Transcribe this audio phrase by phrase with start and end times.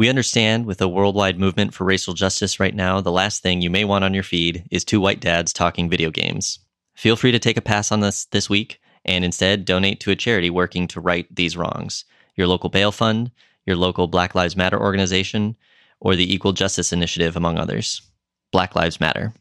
[0.00, 3.68] We understand with a worldwide movement for racial justice right now, the last thing you
[3.68, 6.58] may want on your feed is two white dads talking video games.
[6.96, 10.16] Feel free to take a pass on this this week and instead donate to a
[10.16, 12.06] charity working to right these wrongs.
[12.34, 13.30] Your local bail fund,
[13.66, 15.54] your local Black Lives Matter organization,
[16.00, 18.00] or the Equal Justice Initiative, among others.
[18.52, 19.34] Black Lives Matter.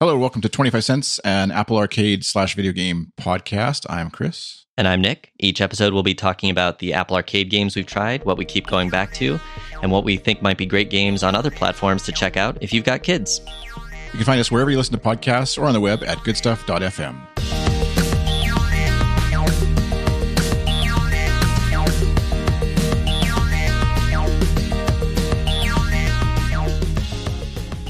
[0.00, 3.86] Hello, welcome to 25 Cents, an Apple Arcade slash video game podcast.
[3.88, 4.66] I'm Chris.
[4.76, 5.30] And I'm Nick.
[5.38, 8.66] Each episode we'll be talking about the Apple Arcade games we've tried, what we keep
[8.66, 9.38] going back to,
[9.82, 12.72] and what we think might be great games on other platforms to check out if
[12.72, 13.40] you've got kids.
[13.46, 17.63] You can find us wherever you listen to podcasts or on the web at goodstuff.fm.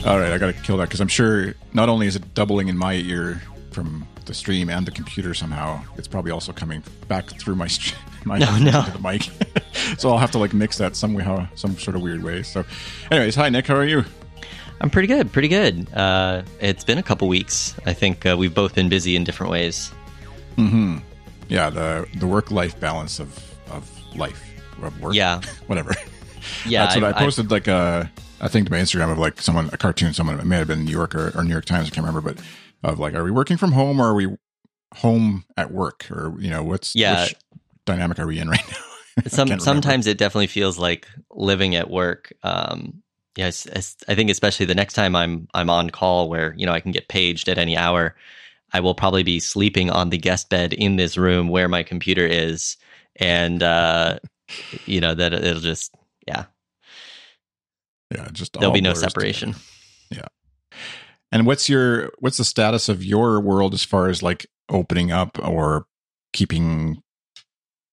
[0.04, 2.68] All right, I got to kill that because I'm sure not only is it doubling
[2.68, 3.40] in my ear
[3.70, 7.68] from the stream and the computer somehow, it's probably also coming back through my
[8.24, 8.82] my no, no.
[8.82, 9.30] the mic.
[9.98, 12.42] so I'll have to like mix that somehow, some sort of weird way.
[12.42, 12.64] So,
[13.10, 14.04] anyways, hi Nick, how are you?
[14.82, 15.92] I'm pretty good, pretty good.
[15.94, 17.74] Uh, it's been a couple weeks.
[17.86, 19.90] I think uh, we've both been busy in different ways.
[20.56, 20.98] Hmm.
[21.48, 23.30] Yeah the the work life balance of
[23.70, 24.42] of life
[24.82, 25.14] of work.
[25.14, 25.40] Yeah.
[25.66, 25.94] Whatever.
[26.66, 28.10] Yeah, That's what I, I- posted like a
[28.44, 30.84] I think to my Instagram of like someone a cartoon someone it may have been
[30.84, 32.44] New York or, or New York Times I can't remember but
[32.82, 34.28] of like are we working from home or are we
[34.96, 37.24] home at work or you know what's Yeah.
[37.24, 37.34] which
[37.86, 39.22] dynamic are we in right now?
[39.28, 42.32] Some sometimes it definitely feels like living at work.
[42.42, 43.02] Um,
[43.36, 46.72] yes, es- I think especially the next time I'm I'm on call where you know
[46.72, 48.14] I can get paged at any hour.
[48.72, 52.26] I will probably be sleeping on the guest bed in this room where my computer
[52.26, 52.76] is,
[53.16, 54.18] and uh,
[54.84, 55.94] you know that it'll just
[56.26, 56.46] yeah
[58.10, 59.52] yeah just there'll be no separation.
[59.52, 59.64] together.
[60.12, 60.28] separation.
[61.34, 65.36] And what's your what's the status of your world as far as like opening up
[65.42, 65.86] or
[66.32, 67.02] keeping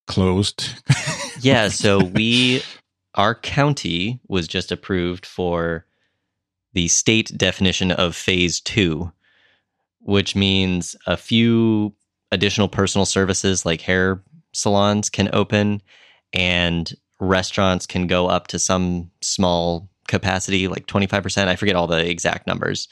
[0.07, 0.75] closed?
[1.43, 2.61] Yeah, so we
[3.15, 5.87] our county was just approved for
[6.73, 9.11] the state definition of phase 2,
[10.01, 11.95] which means a few
[12.31, 14.21] additional personal services like hair
[14.53, 15.81] salons can open
[16.31, 21.47] and restaurants can go up to some small capacity like 25%.
[21.47, 22.87] I forget all the exact numbers.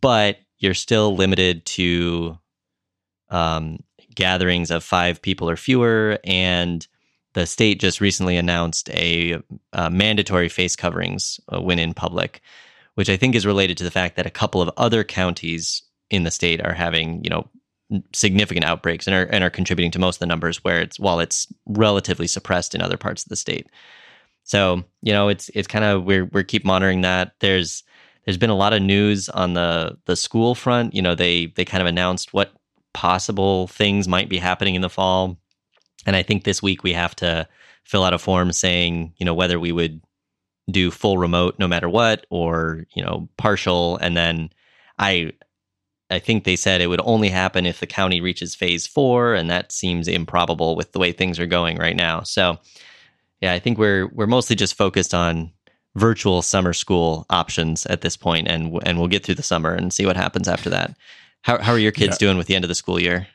[0.00, 2.38] But you're still limited to
[3.28, 3.80] um,
[4.14, 6.86] gatherings of 5 people or fewer and
[7.34, 9.42] the state just recently announced a
[9.72, 12.40] uh, mandatory face coverings uh, when in public,
[12.94, 16.22] which I think is related to the fact that a couple of other counties in
[16.22, 17.48] the state are having, you know,
[18.12, 21.20] significant outbreaks and are and are contributing to most of the numbers where it's while
[21.20, 23.66] it's relatively suppressed in other parts of the state.
[24.44, 27.32] So, you know, it's it's kind of we're we're keep monitoring that.
[27.40, 27.82] There's
[28.24, 30.94] there's been a lot of news on the the school front.
[30.94, 32.52] You know, they they kind of announced what
[32.92, 35.36] possible things might be happening in the fall.
[36.06, 37.48] And I think this week we have to
[37.84, 40.00] fill out a form saying, you know, whether we would
[40.70, 43.96] do full remote no matter what or, you know, partial.
[43.98, 44.50] And then
[44.98, 45.32] I
[46.10, 49.50] I think they said it would only happen if the county reaches phase four, and
[49.50, 52.22] that seems improbable with the way things are going right now.
[52.22, 52.58] So
[53.44, 55.52] yeah, I think we're we're mostly just focused on
[55.96, 59.92] virtual summer school options at this point, and and we'll get through the summer and
[59.92, 60.96] see what happens after that.
[61.42, 62.26] How how are your kids Yeah.
[62.26, 63.26] doing with the end of the school year?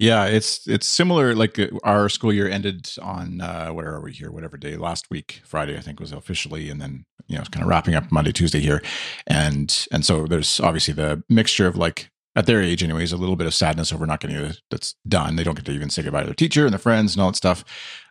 [0.00, 1.36] Yeah, it's it's similar.
[1.36, 4.32] Like uh, our school year ended on uh, where are we here?
[4.32, 7.62] Whatever day last week, Friday I think was officially, and then you know it's kind
[7.62, 8.82] of wrapping up Monday, Tuesday here,
[9.28, 13.36] and and so there's obviously the mixture of like at their age, anyways, a little
[13.36, 15.36] bit of sadness over not getting it that's done.
[15.36, 17.30] They don't get to even say goodbye to their teacher and their friends and all
[17.30, 17.64] that stuff.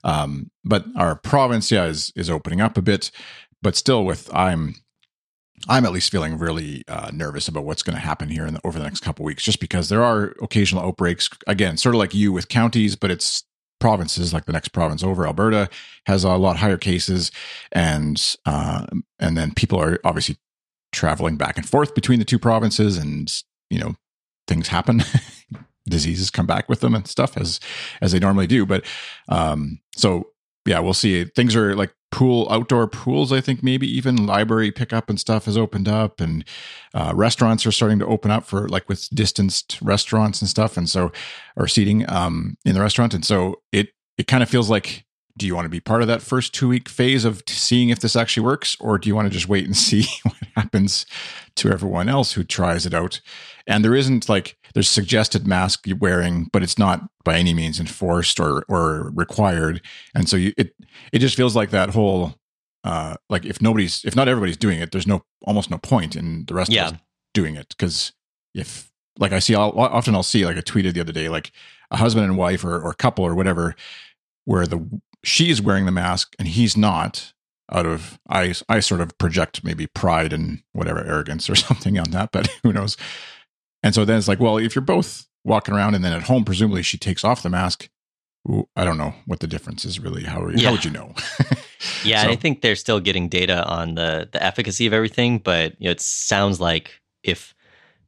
[0.04, 3.12] Um, but our province, yeah, is is opening up a bit,
[3.62, 4.76] but still with I'm
[5.70, 8.62] I'm at least feeling really uh, nervous about what's going to happen here in the,
[8.64, 11.30] over the next couple weeks, just because there are occasional outbreaks.
[11.48, 13.44] Again, sort of like you with counties, but it's
[13.80, 14.34] provinces.
[14.34, 15.70] Like the next province over, Alberta,
[16.06, 17.32] has a lot higher cases,
[17.72, 18.86] and uh,
[19.20, 20.38] and then people are obviously
[20.92, 23.96] traveling back and forth between the two provinces, and you know
[24.52, 25.02] things happen.
[25.90, 27.60] Diseases come back with them and stuff as
[28.02, 28.66] as they normally do.
[28.66, 28.86] But
[29.30, 30.28] um, so
[30.66, 31.24] yeah, we'll see.
[31.24, 33.32] Things are like pool outdoor pools.
[33.32, 36.44] I think maybe even library pickup and stuff has opened up, and
[36.94, 40.90] uh, restaurants are starting to open up for like with distanced restaurants and stuff, and
[40.90, 41.12] so
[41.56, 45.06] or seating um, in the restaurant, and so it it kind of feels like.
[45.38, 48.00] Do you want to be part of that first two week phase of seeing if
[48.00, 51.06] this actually works, or do you want to just wait and see what happens
[51.56, 53.22] to everyone else who tries it out?
[53.68, 58.40] And there isn't like there's suggested mask wearing, but it's not by any means enforced
[58.40, 59.82] or or required.
[60.16, 60.74] And so you, it
[61.12, 62.36] it just feels like that whole
[62.84, 66.46] uh like if nobody's if not everybody's doing it, there's no almost no point in
[66.48, 66.88] the rest Yeah.
[66.88, 67.00] of us
[67.34, 68.12] doing it because
[68.54, 68.90] if
[69.20, 71.52] like I see I'll, often I'll see like I tweeted the other day like
[71.92, 73.76] a husband and wife or or couple or whatever
[74.46, 77.34] where the she's wearing the mask and he's not
[77.72, 82.12] out of I I sort of project maybe pride and whatever arrogance or something on
[82.12, 82.98] that, but who knows.
[83.84, 86.46] And so then it's like, well, if you're both walking around and then at home,
[86.46, 87.90] presumably she takes off the mask.
[88.50, 90.24] Ooh, I don't know what the difference is really.
[90.24, 90.68] How, yeah.
[90.68, 91.14] how would you know?
[92.04, 95.38] yeah, so, and I think they're still getting data on the the efficacy of everything,
[95.38, 97.54] but you know, it sounds like if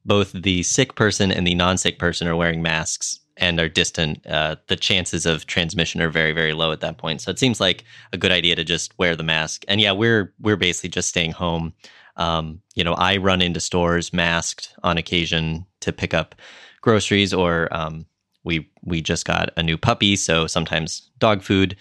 [0.05, 4.55] both the sick person and the non-sick person are wearing masks and are distant, uh,
[4.67, 7.21] the chances of transmission are very, very low at that point.
[7.21, 9.63] So it seems like a good idea to just wear the mask.
[9.67, 11.73] And yeah, we're we're basically just staying home.
[12.15, 16.35] Um, you know, I run into stores masked on occasion to pick up
[16.81, 18.05] groceries, or um,
[18.43, 21.75] we we just got a new puppy, so sometimes dog food.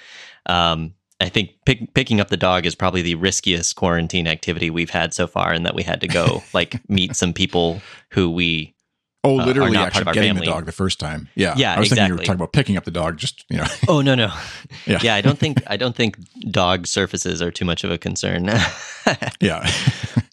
[0.46, 4.90] Um, I think pick, picking up the dog is probably the riskiest quarantine activity we've
[4.90, 8.74] had so far, and that we had to go like meet some people who we
[9.24, 10.46] Oh, uh, literally, uh, actually getting family.
[10.46, 11.28] the dog the first time.
[11.36, 11.74] Yeah, yeah.
[11.74, 11.96] I was exactly.
[11.96, 13.18] thinking you were talking about picking up the dog.
[13.18, 13.66] Just you know.
[13.88, 14.32] oh no no.
[14.86, 15.14] yeah, yeah.
[15.14, 16.18] I don't think I don't think
[16.50, 18.46] dog surfaces are too much of a concern.
[19.40, 19.70] yeah,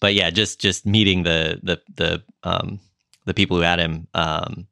[0.00, 2.80] but yeah, just just meeting the the the um
[3.26, 4.08] the people who had him.
[4.14, 4.66] Um,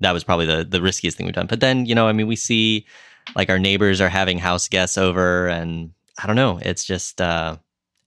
[0.00, 1.46] that was probably the the riskiest thing we've done.
[1.46, 2.86] But then you know, I mean, we see
[3.34, 5.92] like our neighbors are having house guests over, and
[6.22, 6.58] I don't know.
[6.60, 7.56] It's just uh,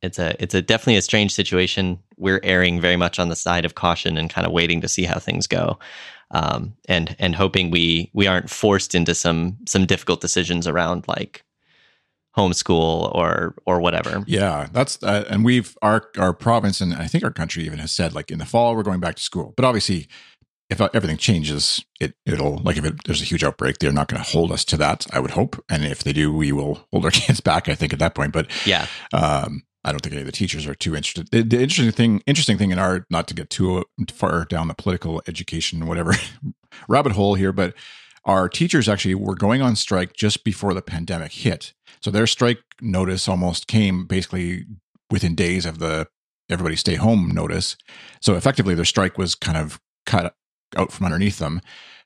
[0.02, 2.00] it's a it's a definitely a strange situation.
[2.18, 5.04] We're erring very much on the side of caution and kind of waiting to see
[5.04, 5.80] how things go,
[6.32, 11.44] um, and and hoping we we aren't forced into some some difficult decisions around like
[12.38, 14.24] homeschool or or whatever.
[14.28, 17.92] Yeah, that's uh, and we've our our province and I think our country even has
[17.92, 19.54] said like in the fall we're going back to school.
[19.58, 20.08] But obviously,
[20.70, 24.08] if uh, everything changes, it it'll like if it, there's a huge outbreak, they're not
[24.08, 25.08] going to hold us to that.
[25.12, 27.68] I would hope, and if they do, we will hold our kids back.
[27.68, 30.68] I think at that point, but yeah, um, I don't think any of the teachers
[30.68, 31.30] are too interested.
[31.32, 34.74] The, the, interesting thing, interesting thing in our, not to get too far down the
[34.74, 36.14] political education, whatever
[36.90, 37.74] rabbit hole here, but
[38.26, 41.74] our teachers actually were going on strike just before the pandemic hit.
[42.02, 44.66] So their strike notice almost came basically
[45.10, 46.10] within days of the
[46.50, 47.78] everybody stay home notice.
[48.22, 50.36] So effectively, their strike was kind of cut
[50.76, 51.62] out from underneath them,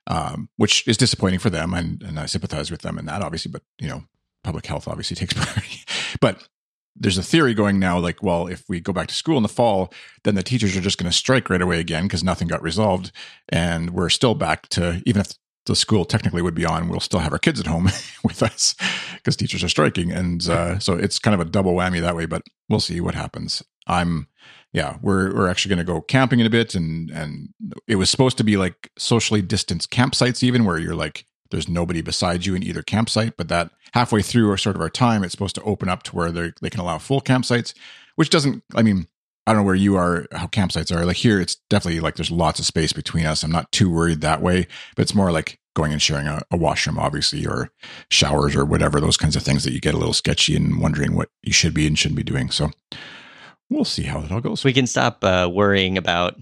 [0.06, 1.74] um, which is disappointing for them.
[1.74, 3.52] And, and I sympathize with them in that, obviously.
[3.52, 4.04] But you know,
[4.44, 5.80] public health obviously takes priority.
[6.20, 6.48] but
[6.96, 9.50] there's a theory going now like well if we go back to school in the
[9.50, 9.94] fall
[10.24, 13.12] then the teachers are just going to strike right away again because nothing got resolved
[13.50, 15.34] and we're still back to even if
[15.68, 17.90] the school technically would be on we'll still have our kids at home
[18.24, 18.76] with us
[19.16, 22.26] because teachers are striking and uh, so it's kind of a double whammy that way
[22.26, 23.62] but we'll see what happens.
[23.88, 24.28] I'm
[24.74, 27.50] yeah we're we're actually going to go camping in a bit and and
[27.88, 32.02] it was supposed to be like socially distanced campsites even where you're like there's nobody
[32.02, 35.32] beside you in either campsite, but that halfway through or sort of our time, it's
[35.32, 37.74] supposed to open up to where they can allow full campsites,
[38.16, 39.08] which doesn't, I mean,
[39.46, 41.06] I don't know where you are, how campsites are.
[41.06, 43.44] Like here, it's definitely like there's lots of space between us.
[43.44, 46.58] I'm not too worried that way, but it's more like going and sharing a, a
[46.58, 47.72] washroom, obviously, or
[48.10, 51.16] showers or whatever, those kinds of things that you get a little sketchy and wondering
[51.16, 52.52] what you should be and shouldn't be doing.
[52.52, 52.72] So
[53.70, 54.64] we'll see how it all goes.
[54.64, 56.36] We can stop uh, worrying about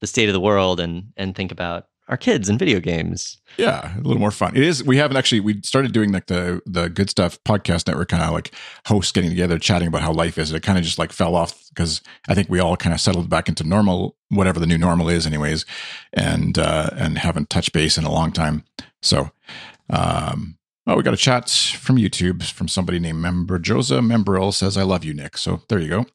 [0.00, 3.38] the state of the world and and think about our kids and video games.
[3.56, 4.56] Yeah, a little more fun.
[4.56, 4.84] It is.
[4.84, 5.40] We haven't actually.
[5.40, 8.52] We started doing like the the good stuff podcast network kind of like
[8.86, 10.52] hosts getting together, chatting about how life is.
[10.52, 13.30] It kind of just like fell off because I think we all kind of settled
[13.30, 15.64] back into normal, whatever the new normal is, anyways,
[16.12, 18.64] and uh, and haven't touched base in a long time.
[19.00, 19.30] So,
[19.88, 24.76] um, oh, we got a chat from YouTube from somebody named Member Josa Membril says,
[24.76, 26.06] "I love you, Nick." So there you go.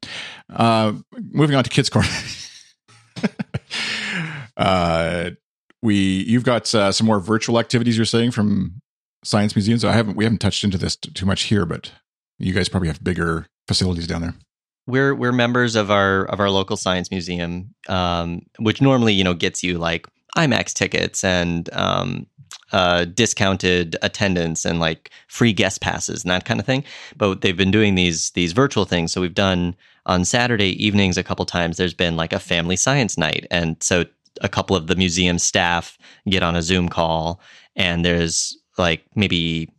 [0.53, 0.93] Uh,
[1.31, 2.09] moving on to Kids Corner.
[4.57, 5.31] uh,
[5.81, 8.81] we you've got uh, some more virtual activities you're saying from
[9.23, 9.85] science museums.
[9.85, 11.91] I haven't we haven't touched into this t- too much here, but
[12.37, 14.35] you guys probably have bigger facilities down there.
[14.87, 19.33] We're we're members of our of our local science museum, um, which normally you know
[19.33, 20.07] gets you like
[20.37, 22.25] IMAX tickets and um,
[22.71, 26.83] uh, discounted attendance and like free guest passes and that kind of thing.
[27.17, 29.11] But they've been doing these these virtual things.
[29.11, 31.77] So we've done on Saturday evenings a couple times.
[31.77, 34.05] There's been like a family science night, and so
[34.41, 37.41] a couple of the museum staff get on a Zoom call,
[37.75, 39.69] and there's like maybe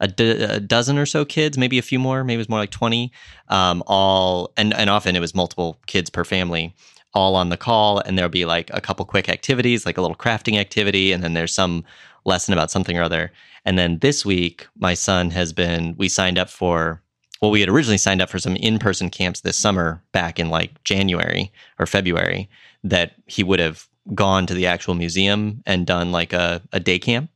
[0.00, 3.12] a, dozen or so kids, maybe a few more, maybe it was more like 20,
[3.48, 6.74] um, all, and, and often it was multiple kids per family,
[7.14, 8.00] all on the call.
[8.00, 11.34] And there'll be like a couple quick activities, like a little crafting activity, and then
[11.34, 11.84] there's some
[12.24, 13.32] lesson about something or other.
[13.64, 17.02] And then this week, my son has been, we signed up for,
[17.40, 20.48] well, we had originally signed up for some in person camps this summer back in
[20.50, 22.48] like January or February
[22.84, 26.98] that he would have gone to the actual museum and done like a, a day
[26.98, 27.30] camp.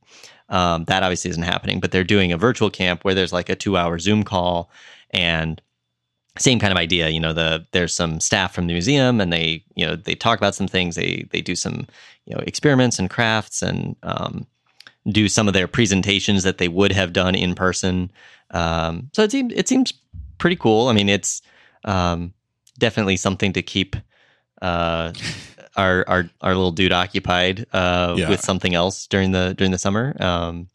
[0.49, 3.55] Um, that obviously isn't happening, but they're doing a virtual camp where there's like a
[3.55, 4.71] two hour Zoom call
[5.11, 5.61] and
[6.37, 7.09] same kind of idea.
[7.09, 10.37] You know, the there's some staff from the museum and they, you know, they talk
[10.39, 10.95] about some things.
[10.95, 11.87] They they do some,
[12.25, 14.47] you know, experiments and crafts and um,
[15.07, 18.11] do some of their presentations that they would have done in person.
[18.51, 19.93] Um, so it seems it seems
[20.37, 20.87] pretty cool.
[20.87, 21.41] I mean, it's
[21.85, 22.33] um,
[22.77, 23.95] definitely something to keep
[24.61, 25.13] uh,
[25.75, 28.29] our our our little dude occupied uh, Yeah.
[28.29, 30.15] with something else during the during the summer.
[30.19, 30.67] Um,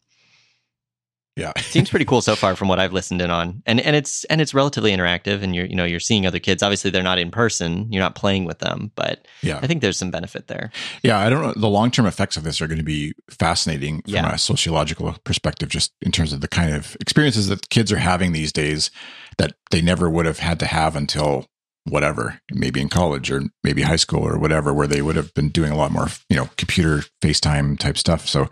[1.37, 1.51] Yeah.
[1.57, 4.39] seems pretty cool so far from what I've listened in on, and and it's and
[4.39, 6.63] it's relatively interactive, and you're you know you're seeing other kids.
[6.63, 7.91] Obviously, they're not in person.
[7.91, 9.59] You're not playing with them, but yeah.
[9.61, 10.71] I think there's some benefit there.
[11.03, 11.53] Yeah, I don't know.
[11.55, 14.33] The long term effects of this are going to be fascinating from Yeah.
[14.33, 18.31] a sociological perspective, just in terms of the kind of experiences that kids are having
[18.31, 18.89] these days
[19.37, 21.47] that they never would have had to have until
[21.87, 25.49] whatever, maybe in college or maybe high school or whatever, where they would have been
[25.49, 28.27] doing a lot more, you know, computer FaceTime type stuff.
[28.27, 28.49] So,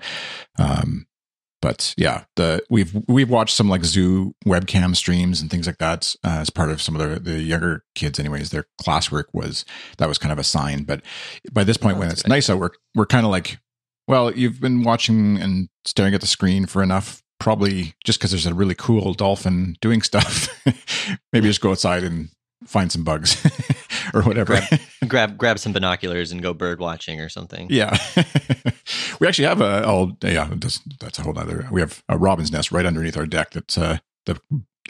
[0.60, 1.08] um,
[1.62, 6.14] but yeah, the we've we've watched some like zoo webcam streams and things like that
[6.24, 8.20] uh, as part of some of the the younger kids.
[8.20, 9.64] Anyways, their classwork was
[9.98, 10.84] that was kind of a sign.
[10.84, 11.02] But
[11.54, 13.60] by this point, Oh, when it's good nice out, we're we're kind of like,
[14.10, 17.24] well, you've been watching and staring at the screen for enough.
[17.40, 20.50] Probably just because there's a really cool dolphin doing stuff.
[21.34, 22.30] Maybe just go outside and
[22.66, 23.44] find some bugs
[24.14, 24.60] or whatever.
[25.08, 27.68] grab grab some binoculars and go bird watching or something.
[27.70, 27.98] Yeah,
[29.20, 31.68] we actually have a oh yeah that's, that's a whole other.
[31.72, 33.52] We have a robin's nest right underneath our deck.
[33.52, 34.40] That's uh, the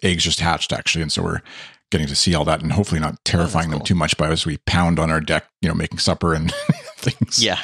[0.02, 1.42] eggs just hatched actually, and so we're
[1.94, 3.86] getting to see all that, and hopefully not terrifying them cool.
[3.86, 6.52] too much by as we pound on our deck, you know, making supper and
[6.98, 7.44] things.
[7.44, 7.60] Yeah.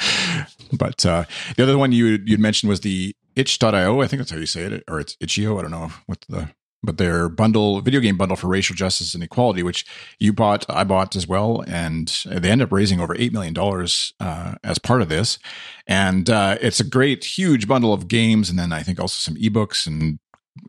[0.72, 1.24] But uh,
[1.56, 4.00] the other one you you'd mentioned was the itch.io.
[4.00, 5.58] I think that's how you say it, or it's itch.io.
[5.58, 6.50] I don't know what the
[6.82, 9.84] but their bundle video game bundle for racial justice and equality, which
[10.18, 14.14] you bought, I bought as well, and they end up raising over eight million dollars
[14.20, 15.38] uh, as part of this.
[15.86, 19.40] And uh, it's a great, huge bundle of games, and then I think also some
[19.40, 20.18] ebooks and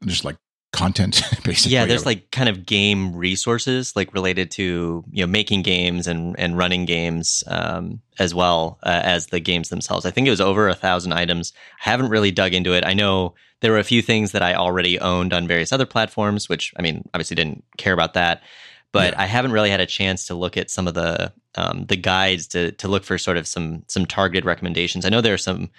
[0.06, 0.38] just like
[0.72, 1.74] content, basically.
[1.74, 6.36] Yeah, there's like kind of game resources like related to you know making games and
[6.40, 10.06] and running games um, as well uh, as the games themselves.
[10.06, 11.54] I think it was over a thousand items.
[11.86, 12.86] I haven't really dug into it.
[12.86, 16.50] I know there were a few things that I already owned on various other platforms,
[16.50, 18.42] which I mean, obviously didn't care about that.
[18.92, 19.22] But Yeah.
[19.22, 22.48] I haven't really had a chance to look at some of the um, the guides
[22.48, 25.06] to to look for sort of some some targeted recommendations.
[25.06, 25.70] I know there are some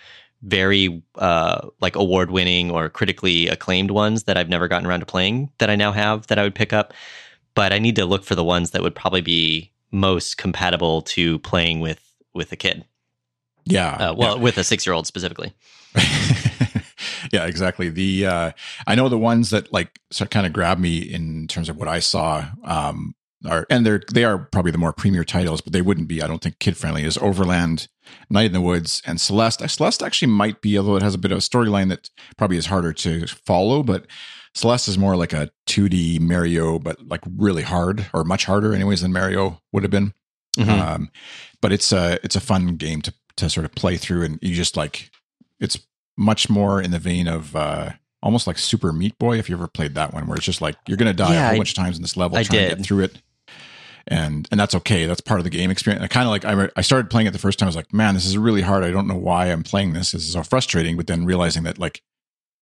[0.43, 5.07] very uh, like award winning or critically acclaimed ones that I've never gotten around to
[5.07, 6.93] playing that I now have that I would pick up.
[7.55, 11.39] But I need to look for the ones that would probably be most compatible to
[11.41, 12.01] playing with
[12.35, 12.85] with a kid.
[13.65, 15.53] yeah, Uh, well, with a six year old specifically.
[17.33, 17.91] yeah, exactly.
[17.91, 18.51] The uh,
[18.87, 21.77] I know the ones that like sort of kind of grab me in terms of
[21.77, 22.47] what I saw.
[22.65, 23.15] Um,
[23.49, 26.23] are and they're they are probably the more premier titles, but they wouldn't be.
[26.23, 27.05] I don't think kid friendly.
[27.05, 27.89] Is Overland,
[28.31, 29.69] Night in the Woods, and Celeste.
[29.69, 32.67] Celeste actually might be, although it has a bit of a storyline that probably is
[32.67, 33.83] harder to follow.
[33.83, 34.07] But
[34.55, 39.01] Celeste is more like a 2D Mario, but like really hard or much harder, anyways,
[39.01, 40.13] than Mario would have been.
[40.59, 40.69] Mhm.
[40.69, 41.11] Um,
[41.61, 44.55] but it's a it's a fun game to to sort of play through, and you
[44.55, 45.11] just like
[45.59, 45.79] it's
[46.19, 47.91] much more in the vein of uh,
[48.23, 49.39] almost like Super Meat Boy.
[49.39, 51.41] If you ever played that one, where it's just like you're going to die Yeah,
[51.41, 52.77] a whole I- bunch of times in this level I trying to did.
[52.79, 53.23] get through it,
[54.09, 55.07] and and that's okay.
[55.07, 56.03] That's part of the game experience.
[56.05, 57.67] I kind of like I, re- I started playing it the first time.
[57.67, 58.85] I was like, man, this is really hard.
[58.85, 60.13] I don't know why I'm playing this.
[60.13, 60.97] This is so frustrating.
[60.97, 62.03] But then realizing that like,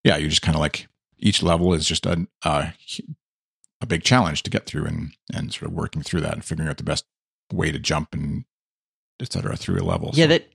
[0.04, 0.86] yeah, you just kind of like
[1.18, 2.70] each level is just a uh,
[3.80, 6.68] a big challenge to get through, and and sort of working through that and figuring
[6.68, 7.04] out the best
[7.52, 8.44] way to jump and
[9.20, 9.56] etc.
[9.56, 10.10] through a level.
[10.14, 10.48] Yeah, So- that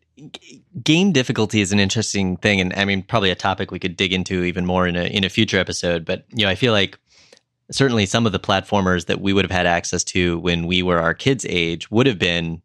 [0.84, 4.14] game difficulty is an interesting thing, and I mean, probably a topic we could dig
[4.14, 6.06] into even more in a in a future episode.
[6.06, 6.98] But you know, I feel like
[7.72, 11.00] certainly some of the platformers that we would have had access to when we were
[11.00, 12.62] our kids' age would have been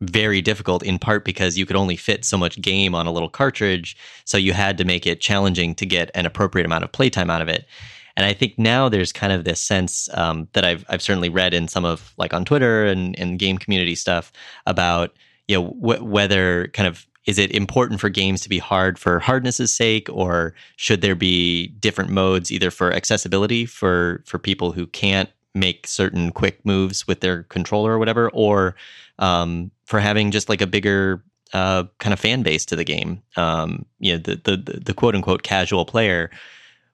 [0.00, 3.28] very difficult in part because you could only fit so much game on a little
[3.28, 7.30] cartridge so you had to make it challenging to get an appropriate amount of playtime
[7.30, 7.66] out of it.
[8.16, 11.54] And i think now there's kind of this sense um, that I've, I've certainly read
[11.54, 14.32] in some of like on twitter and, and game community stuff
[14.66, 15.16] about
[15.48, 19.18] you know wh- whether kind of is it important for games to be hard for
[19.18, 24.86] hardness's sake or should there be different modes either for accessibility for for people who
[24.86, 28.74] can't make certain quick moves with their controller or whatever or
[29.18, 33.22] um, for having just like a bigger uh, kind of fan base to the game?
[33.36, 36.30] Um, you know the, the the quote unquote casual player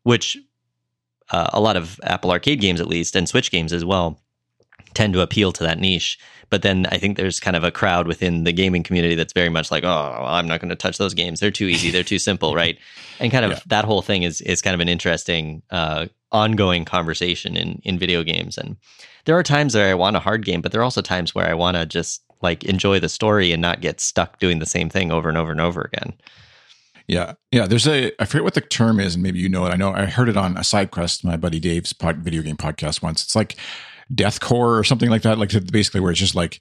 [0.03, 0.37] which
[1.31, 4.21] uh, a lot of apple arcade games at least and switch games as well
[4.99, 6.19] tend to appeal to that niche
[6.51, 9.51] but then I think there's kind of a crowd within the gaming community that's very
[9.51, 11.41] much like, oh, I'm not going to touch those games.
[11.41, 11.91] They're too easy.
[11.91, 12.79] They're too simple, right?
[13.21, 13.59] And kind of Yeah.
[13.67, 18.23] that whole thing is is kind of an interesting uh, ongoing conversation in in video
[18.25, 18.57] games.
[18.57, 18.77] And
[19.27, 21.47] there are times where I want a hard game, but there are also times where
[21.51, 24.89] I want to just like enjoy the story and not get stuck doing the same
[24.89, 26.15] thing over and over and over again.
[27.07, 27.67] Yeah, yeah.
[27.67, 29.71] There's a I forget what the term is, and maybe you know it.
[29.71, 32.57] I know I heard it on a side quest, my buddy Dave's pod, video game
[32.57, 33.23] podcast once.
[33.23, 33.57] It's like
[34.13, 35.39] deathcore or something like that.
[35.39, 36.61] Like basically where it's just like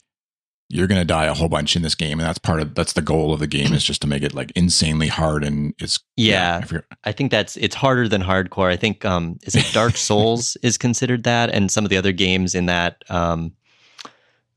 [0.70, 2.92] you're going to die a whole bunch in this game, and that's part of that's
[2.92, 5.98] the goal of the game is just to make it like insanely hard and it's
[6.16, 6.62] yeah.
[6.70, 8.70] yeah I think that's it's harder than hardcore.
[8.70, 12.12] I think um is it Dark Souls is considered that, and some of the other
[12.12, 13.52] games in that um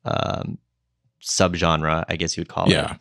[0.04, 0.58] um
[1.22, 2.74] subgenre, I guess you would call it.
[2.74, 2.98] yeah.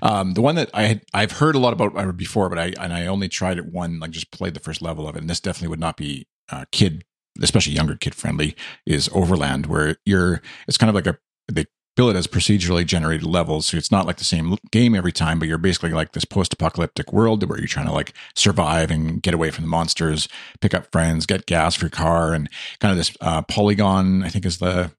[0.00, 2.72] Um, the one that I had, I've heard a lot about uh, before, but I
[2.80, 5.30] and I only tried it one, like just played the first level of it, and
[5.30, 7.04] this definitely would not be uh, kid,
[7.40, 8.54] especially younger kid friendly.
[8.86, 11.18] Is Overland, where you're, it's kind of like a
[11.50, 15.12] they build it as procedurally generated levels, so it's not like the same game every
[15.12, 18.90] time, but you're basically like this post apocalyptic world where you're trying to like survive
[18.90, 20.26] and get away from the monsters,
[20.62, 22.48] pick up friends, get gas for your car, and
[22.80, 24.90] kind of this uh, polygon, I think is the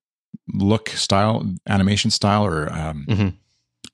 [0.53, 3.33] look style animation style or um, Mhm.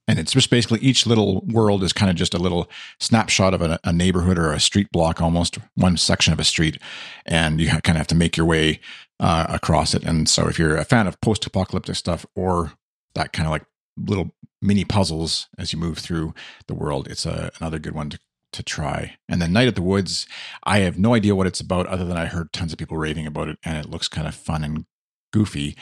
[0.10, 2.68] And it's just basically each little world is kind of just a little
[3.00, 6.82] snapshot of a, a neighborhood or a street block almost one section of a street.
[7.28, 8.80] And you kind of have to make your way
[9.20, 10.04] uh, across it.
[10.04, 12.74] And so if you're a fan of post-apocalyptic stuff or
[13.14, 13.66] that kind of like
[13.98, 14.32] little
[14.64, 16.34] mini puzzles as you move through
[16.66, 18.20] the world it's a, another good one to,
[18.52, 19.16] to try.
[19.30, 20.26] And then night at the woods
[20.64, 23.26] i have no idea what it's about other than i heard tons of people raving
[23.26, 24.86] about it and it looks kind of fun and
[25.32, 25.76] goofy.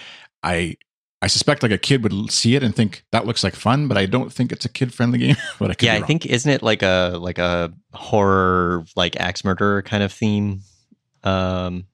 [0.43, 0.77] I
[1.21, 3.97] I suspect like a kid would see it and think that looks like fun, but
[3.97, 5.35] I don't think it's a kid friendly game.
[5.59, 9.81] but I yeah, I think isn't it like a like a horror like axe murderer
[9.81, 10.61] kind of theme?
[11.23, 11.87] Um,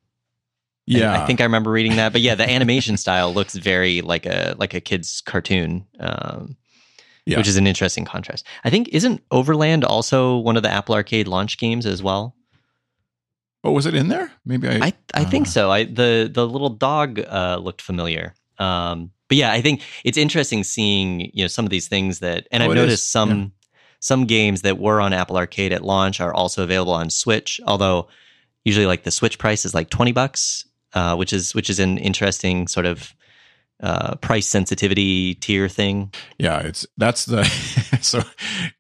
[0.85, 2.11] yeah, I, think I remember reading that.
[2.11, 6.57] But yeah, the animation style looks very like a like a kid's cartoon, um,
[7.25, 7.37] Yeah.
[7.37, 8.45] which is an interesting contrast.
[8.65, 12.35] I think isn't Overland also one of the Apple Arcade launch games as well?
[13.63, 14.33] Oh, was it in there?
[14.45, 14.87] Maybe I.
[14.87, 15.71] I I think uh, so.
[15.71, 18.33] I the the little dog uh, looked familiar.
[18.59, 22.47] Um, but yeah, I think it's interesting seeing you know some of these things that,
[22.51, 22.83] and Oh, I've it is.
[22.83, 23.51] noticed some
[23.99, 27.59] some games that were on Apple Arcade at launch are also available on Switch.
[27.65, 28.07] Although
[28.65, 31.97] usually like the Switch price is like twenty bucks, uh, which is which is an
[31.97, 33.13] interesting sort of
[33.81, 36.13] uh, price sensitivity tier thing.
[36.37, 37.43] yeah, it's that's the.
[38.01, 38.21] so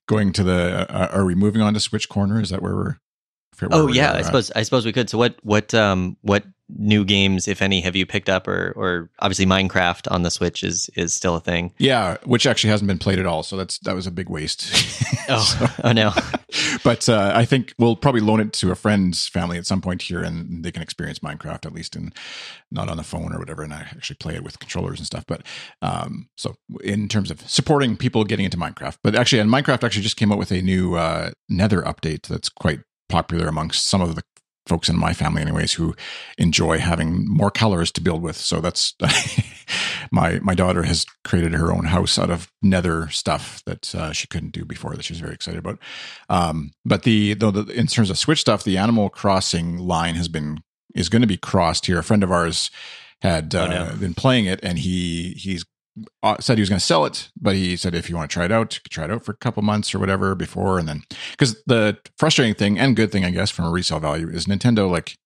[0.07, 0.85] going to the.
[0.89, 2.39] Uh, are we moving on to Switch Corner?
[2.41, 2.97] Is that where we're?
[3.71, 5.09] Oh yeah, I suppose I suppose we could.
[5.09, 6.43] So what what um what
[6.77, 8.47] new games, if any, have you picked up?
[8.47, 11.73] Or or obviously Minecraft on the Switch is is still a thing.
[11.77, 13.43] Yeah, which actually hasn't been played at all.
[13.43, 14.71] So that's that was a big waste.
[15.29, 16.11] Oh So- oh no.
[16.83, 20.01] but uh, I think we'll probably loan it to a friend's family at some point
[20.01, 22.13] here, and they can experience Minecraft at least, and
[22.71, 25.23] not on the phone or whatever, and I actually play it with controllers and stuff.
[25.25, 25.43] But
[25.81, 30.03] um, so in terms of supporting people getting into Minecraft, but actually, and Minecraft actually
[30.03, 34.15] just came out with a new uh, Nether update that's quite popular amongst some of
[34.15, 34.23] the
[34.65, 35.93] folks in my family, anyways, who
[36.37, 38.37] enjoy having more colors to build with.
[38.37, 38.93] So that's
[40.11, 44.27] my my daughter has created her own house out of nether stuff that uh, she
[44.27, 45.79] couldn't do before that she's very excited about.
[46.29, 50.27] Um, but the, though the in terms of Switch stuff, the Animal Crossing line has
[50.27, 50.59] been
[50.95, 51.99] is going to be crossed here.
[51.99, 52.69] A friend of ours
[53.21, 53.95] had uh, Oh, no.
[53.97, 55.65] been playing it, and he he's
[56.39, 58.45] said he was going to sell it, but he said if you want to try
[58.45, 60.87] it out, you could try it out for a couple months or whatever before, and
[60.87, 64.45] then because the frustrating thing and good thing, I guess, from a resale value is
[64.45, 65.17] Nintendo like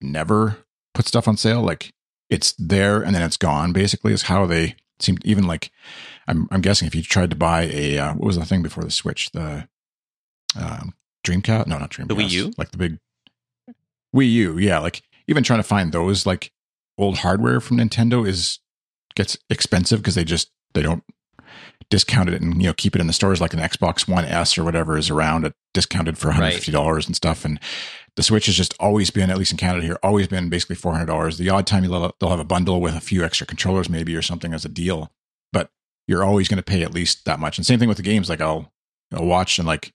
[0.00, 0.58] never
[0.94, 1.62] put stuff on sale.
[1.62, 1.92] Like
[2.28, 3.72] it's there and then it's gone.
[3.72, 5.18] Basically, is how they seem.
[5.24, 5.70] Even like
[6.28, 8.84] I'm I'm guessing if you tried to buy a uh, what was the thing before
[8.84, 9.68] the Switch the
[10.58, 10.94] um,
[11.26, 11.66] Dreamcast?
[11.66, 12.08] No, not Dreamcast.
[12.08, 12.52] The Wii U?
[12.58, 12.98] like the big
[14.14, 14.58] Wii U.
[14.58, 16.52] Yeah, like even trying to find those like
[16.98, 18.58] old hardware from Nintendo is
[19.20, 21.04] gets expensive because they just they don't
[21.90, 24.56] discount it and you know keep it in the stores like an Xbox One S
[24.56, 27.44] or whatever is around at discounted for one hundred fifty dollars and stuff.
[27.44, 27.60] And
[28.16, 30.92] the Switch has just always been, at least in Canada here, always been basically four
[30.92, 31.36] hundred dollars.
[31.36, 34.22] The odd time you'll they'll have a bundle with a few extra controllers maybe or
[34.22, 35.12] something as a deal,
[35.52, 35.70] but
[36.08, 37.58] you're always going to pay at least that much.
[37.58, 38.30] And same thing with the games.
[38.30, 38.72] Like I'll
[39.12, 39.92] I'll watch and like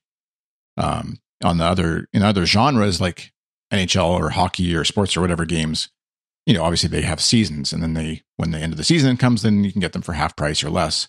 [0.78, 3.34] um on the other in other genres like
[3.74, 5.90] NHL or hockey or sports or whatever games,
[6.46, 9.18] you know, obviously they have seasons and then they when the end of the season
[9.18, 11.08] comes, then you can get them for half price or less.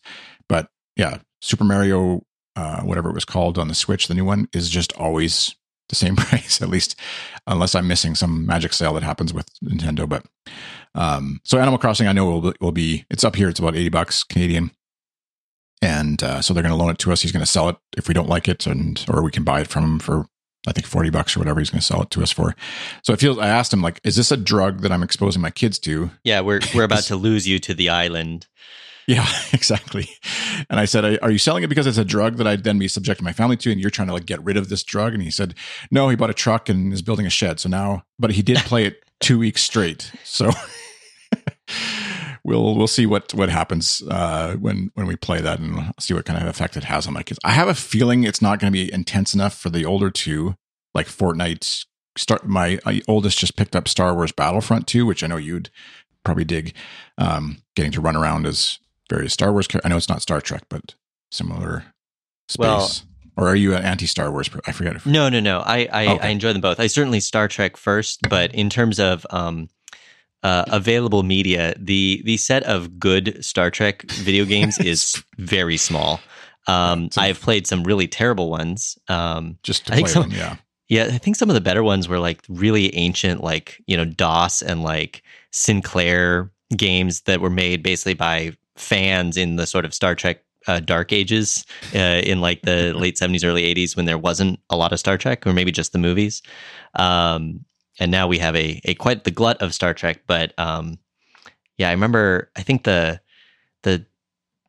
[0.49, 4.49] But yeah, Super Mario, uh, whatever it was called on the Switch, the new one
[4.53, 5.55] is just always
[5.89, 6.99] the same price, at least
[7.47, 10.09] unless I'm missing some magic sale that happens with Nintendo.
[10.09, 10.25] But
[10.95, 13.49] um, so Animal Crossing, I know will will be it's up here.
[13.49, 14.71] It's about eighty bucks Canadian,
[15.83, 17.23] and uh, so they're going to loan it to us.
[17.23, 19.61] He's going to sell it if we don't like it, and or we can buy
[19.61, 20.27] it from him for
[20.67, 22.55] I think forty bucks or whatever he's going to sell it to us for.
[23.03, 23.39] So it feels.
[23.39, 26.11] I asked him like, is this a drug that I'm exposing my kids to?
[26.25, 28.47] Yeah, we're we're about to lose you to the island.
[29.07, 30.09] Yeah, exactly.
[30.69, 32.89] And I said, "Are you selling it because it's a drug that I'd then be
[32.89, 35.23] subjecting my family to, and you're trying to like get rid of this drug?" And
[35.23, 35.55] he said,
[35.91, 37.61] "No, he bought a truck and is building a shed.
[37.61, 40.13] So now, but he did play it two weeks straight.
[40.25, 40.51] So
[42.47, 46.25] we'll we'll see what what happens uh, when when we play that and see what
[46.25, 47.41] kind of effect it has on my kids.
[47.45, 50.55] I have a feeling it's not going to be intense enough for the older two,
[50.95, 51.85] like Fortnite.
[52.17, 55.69] Start my uh, oldest just picked up Star Wars Battlefront 2, which I know you'd
[56.25, 56.73] probably dig.
[57.19, 58.79] Um, getting to run around as
[59.11, 59.69] various Star Wars.
[59.85, 60.95] I know it's not Star Trek, but
[61.31, 61.85] similar
[62.49, 62.59] space.
[62.65, 62.91] Well,
[63.37, 64.49] or are you an anti Star Wars?
[64.67, 64.97] I forget.
[64.97, 65.59] If, no, no, no.
[65.61, 66.29] I I, Okay.
[66.29, 66.81] I enjoy them both.
[66.81, 69.69] I certainly Star Trek first, but in terms of um,
[70.47, 75.01] uh, available media, the the set of good Star Trek video games is
[75.39, 76.21] very small.
[76.69, 78.99] Um, So- I've played some really terrible ones.
[79.09, 80.57] Um, just to I think play some- them, yeah.
[80.89, 84.05] Yeah, I think some of the better ones were like really ancient, like you know
[84.05, 85.23] DOS and like
[85.67, 90.79] Sinclair games that were made basically by fans in the sort of Star Trek uh,
[90.81, 94.93] dark ages uh, in like the late seventies, early eighties when there wasn't a lot
[94.93, 96.41] of Star Trek or maybe just the movies.
[96.95, 97.65] Um,
[97.99, 100.21] and now we have a a quite the glut of Star Trek.
[100.27, 100.99] But um,
[101.79, 102.51] yeah, I remember.
[102.57, 103.21] I think the
[103.83, 104.05] the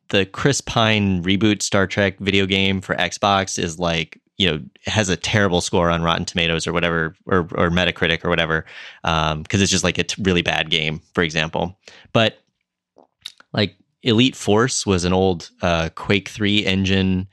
[0.08, 5.08] the Chris Pine reboot Star Trek video game for Xbox is like you know has
[5.08, 8.64] a terrible score on Rotten Tomatoes or whatever or or Metacritic or whatever
[9.02, 11.78] because it's just like a t- really bad game, for example.
[12.12, 12.38] But
[13.52, 17.26] like Elite Force was an old uh, Quake Three engine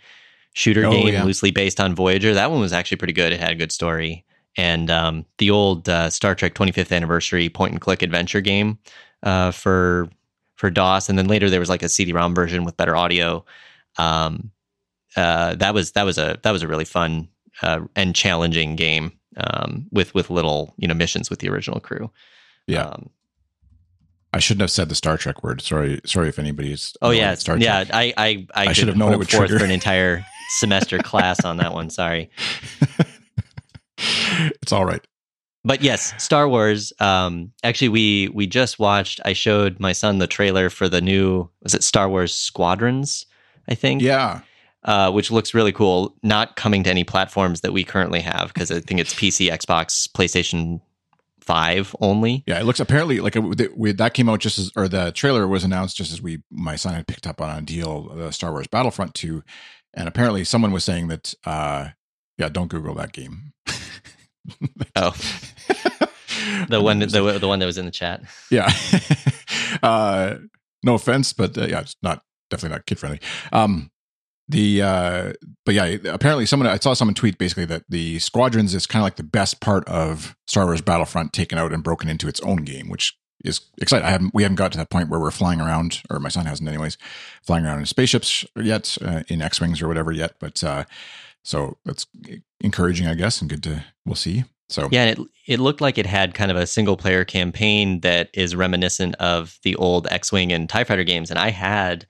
[0.54, 1.24] shooter Oh, game yeah.
[1.24, 2.34] loosely based on Voyager.
[2.34, 3.34] That one was actually pretty good.
[3.34, 4.26] It had a good story.
[4.58, 8.80] And um, the old uh, Star Trek 25th anniversary point and click adventure game
[9.24, 10.10] uh, for
[10.56, 13.44] for DOS, and then later there was like a CD-ROM version with better audio.
[13.98, 14.52] Um,
[15.18, 17.28] uh, that was that was a that was a really fun
[17.62, 22.12] uh, and challenging game um, with with little you know missions with the original crew.
[22.68, 22.86] Yeah.
[22.86, 23.10] Um,
[24.34, 25.62] I shouldn't have said the Star Trek word.
[25.62, 26.96] Sorry, sorry if anybody's.
[27.02, 27.86] oh yeah, Star yeah.
[27.86, 27.96] Trek.
[27.96, 29.60] I I I, I should have known it would forth trigger.
[29.60, 30.26] for an entire
[30.58, 31.90] semester class on that one.
[31.90, 32.30] Sorry.
[33.98, 35.06] it's all right.
[35.64, 36.94] But yes, Star Wars.
[37.00, 39.20] Um, actually, we we just watched.
[39.26, 41.50] I showed my son the trailer for the new.
[41.64, 43.26] Was it Star Wars Squadrons?
[43.68, 44.04] I think.
[44.04, 44.42] Yeah,
[44.84, 46.16] Uh, which looks really cool.
[46.22, 50.08] Not coming to any platforms that we currently have because I think it's PC, Xbox,
[50.12, 50.82] PlayStation
[51.42, 52.44] Five only.
[52.48, 52.60] yeah.
[52.60, 55.64] It looks apparently like it, we, that came out just as, or the trailer was
[55.64, 58.66] announced just as we, my son had picked up on a deal, the Star Wars
[58.66, 59.44] Battlefront two,
[59.94, 61.90] and apparently someone was saying that, uh,
[62.38, 63.54] yeah, don't Google that game.
[64.96, 65.10] Oh,
[66.70, 68.22] the one the, the one that was in the chat.
[68.52, 68.72] yeah.
[69.84, 70.36] uh,
[70.84, 73.20] no offense, but uh, yeah, it's not definitely not kid friendly.
[73.52, 73.90] Um,
[74.48, 75.34] the uh,
[75.66, 79.06] but yeah, apparently someone I saw someone tweet basically that the squadrons is kind of
[79.06, 82.58] like the best part of Star Wars Battlefront taken out and broken into its own
[82.58, 84.06] game, which is exciting.
[84.06, 86.46] I haven't we haven't got to that point where we're flying around, or my son
[86.46, 86.98] hasn't, anyways,
[87.44, 90.36] flying around in spaceships yet, uh, in X wings or whatever yet.
[90.40, 90.86] But uh,
[91.46, 92.06] so that's
[92.60, 94.44] encouraging, I guess, and good to we'll see.
[94.70, 98.30] So Yeah, it it looked like it had kind of a single player campaign that
[98.34, 101.30] is reminiscent of the old X Wing and Tie Fighter games.
[101.30, 102.06] And I had.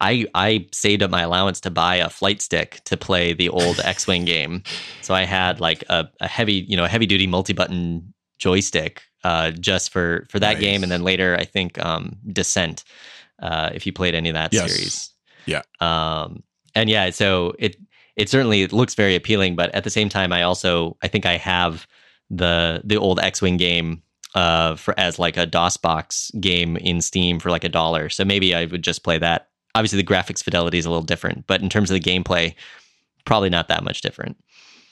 [0.00, 3.80] I, I saved up my allowance to buy a flight stick to play the old
[3.84, 4.64] X Wing game.
[5.00, 9.52] So I had like a, a heavy, you know, heavy duty multi button joystick uh,
[9.52, 10.62] just for for that Nice.
[10.62, 12.84] game, and then later I think um, Descent.
[13.40, 14.70] Uh, if you played any of that Yes.
[14.70, 15.10] series,
[15.46, 15.62] Yeah.
[15.80, 16.42] um,
[16.74, 17.76] and yeah, so it
[18.16, 21.26] it certainly it looks very appealing, but at the same time, I also I think
[21.26, 21.86] I have
[22.30, 24.02] the the old X Wing game
[24.34, 28.08] uh, for as like a DOS box game in Steam for like a dollar.
[28.08, 29.48] So maybe I would just play that.
[29.74, 32.54] Obviously, the graphics fidelity is a little different, but in terms of the gameplay,
[33.24, 34.36] probably not that much different.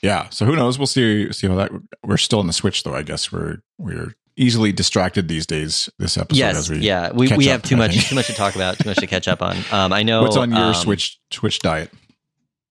[0.01, 0.27] Yeah.
[0.29, 0.77] So who knows?
[0.77, 1.31] We'll see.
[1.31, 1.71] See how that.
[2.03, 2.93] We're still in the Switch, though.
[2.93, 5.89] I guess we're we're easily distracted these days.
[5.97, 8.07] This episode, yes, as we yeah, we, we up, have too I much think.
[8.07, 9.57] too much to talk about, too much to catch up on.
[9.71, 11.91] Um, I know What's on your um, Switch Twitch diet?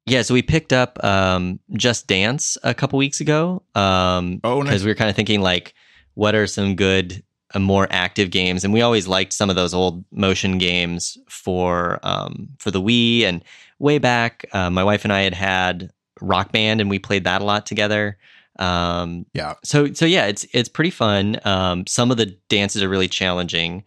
[0.07, 3.63] Yeah, so we picked up um, Just Dance a couple weeks ago.
[3.75, 4.71] Um, Oh, nice.
[4.71, 5.75] because we were kind of thinking like,
[6.15, 7.23] what are some good,
[7.55, 8.65] uh, more active games?
[8.65, 13.23] And we always liked some of those old motion games for um, for the Wii.
[13.23, 13.45] And
[13.79, 17.41] way back, uh, my wife and I had had Rock Band, and we played that
[17.41, 18.19] a lot together.
[18.59, 19.55] Um, Yeah.
[19.65, 21.39] so so yeah, it's it's pretty fun.
[21.45, 23.85] Um, some of the dances are really challenging.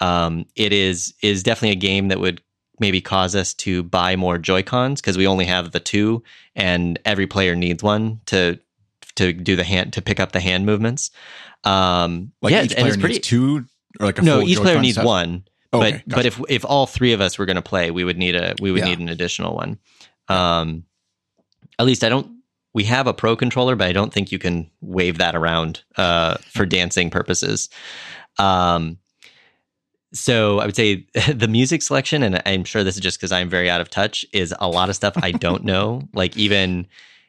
[0.00, 2.40] Um, it is is definitely a game that would
[2.80, 6.22] maybe cause us to buy more Joy Cons because we only have the two,
[6.54, 8.58] and every player needs one to
[9.16, 11.10] to do the hand to pick up the hand movements.
[11.64, 13.14] Um, Like yeah, each and player it's pretty.
[13.14, 13.64] needs two,
[14.00, 15.04] or like a no, each player Joy-Con needs set?
[15.06, 15.44] one.
[15.72, 16.16] Okay, but gotcha.
[16.16, 18.54] but if if all three of us were going to play, we would need a
[18.60, 18.88] we would Yeah.
[18.90, 19.78] need an additional one.
[20.28, 20.84] Um,
[21.78, 22.30] at least I don't.
[22.74, 26.36] We have a pro controller, but I don't think you can wave that around uh,
[26.52, 27.70] for dancing purposes.
[28.38, 28.98] Um,
[30.16, 33.48] so I would say the music selection, and I'm sure this is just because I'm
[33.48, 36.02] very out of touch, is a lot of stuff I don't know.
[36.12, 36.86] Like even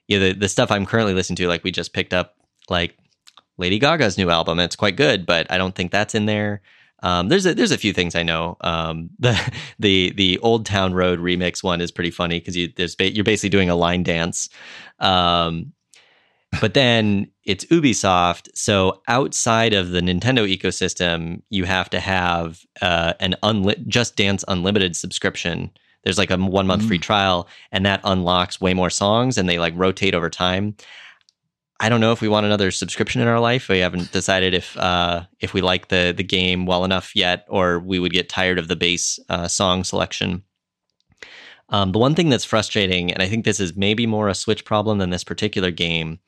[0.08, 2.36] you know the, the stuff I'm currently listening to, like we just picked up
[2.70, 2.98] like
[3.58, 4.60] Lady Gaga's new album.
[4.60, 6.62] It's quite good, but I don't think that's in there.
[7.04, 8.58] Um, there's a, there's a few things I know.
[8.62, 12.96] Um, the the the Old Town Road remix one is pretty funny because you there's
[12.96, 14.50] ba- you're basically doing a line dance.
[15.00, 15.74] Um,
[16.62, 18.50] but then it's Ubisoft.
[18.56, 24.44] So outside of the Nintendo ecosystem, you have to have uh, an unli- Just Dance
[24.48, 25.72] Unlimited subscription.
[26.04, 26.88] There's like a one month mm.
[26.88, 30.76] free trial, and that unlocks way more songs, and they like rotate over time.
[31.80, 33.70] I don't know if we want another subscription in our life.
[33.70, 37.80] We haven't decided if uh, if we like the the game well enough yet, or
[37.80, 40.44] we would get tired of the base uh, song selection.
[41.70, 44.64] Um, the one thing that's frustrating, and I think this is maybe more a Switch
[44.64, 46.20] problem than this particular game,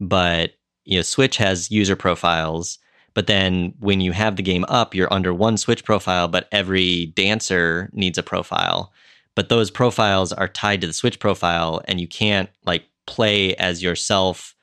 [0.00, 2.78] but you know, Switch has user profiles,
[3.14, 7.06] but then when you have the game up, you're under one Switch profile, but every
[7.06, 8.92] dancer needs a profile.
[9.36, 13.82] But those profiles are tied to the Switch profile, and you can't like play as
[13.82, 14.54] yourself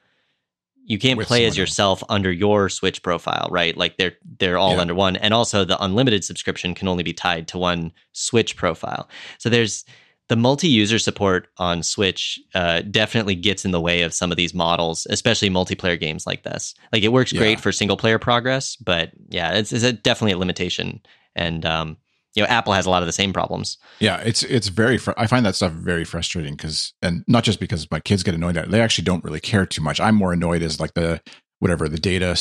[0.89, 2.07] you can't play as yourself else.
[2.09, 3.75] under your Switch profile, right?
[3.75, 4.81] Like they're they're all yeah.
[4.81, 9.09] under one, and also the unlimited subscription can only be tied to one Switch profile.
[9.37, 9.83] So there's
[10.29, 14.53] the multi-user support on Switch uh, definitely gets in the way of some of these
[14.53, 16.75] models, especially multiplayer games like this.
[16.91, 17.39] Like it works yeah.
[17.39, 21.01] great for single player progress, but yeah, it's, it's a, definitely a limitation.
[21.35, 21.97] And um,
[22.35, 23.77] you know, Apple has a lot of the same problems.
[23.99, 24.97] Yeah, it's it's very.
[24.97, 28.35] Fr- I find that stuff very frustrating because, and not just because my kids get
[28.35, 29.99] annoyed at it, they actually don't really care too much.
[29.99, 31.21] I'm more annoyed as like the
[31.59, 32.35] whatever the data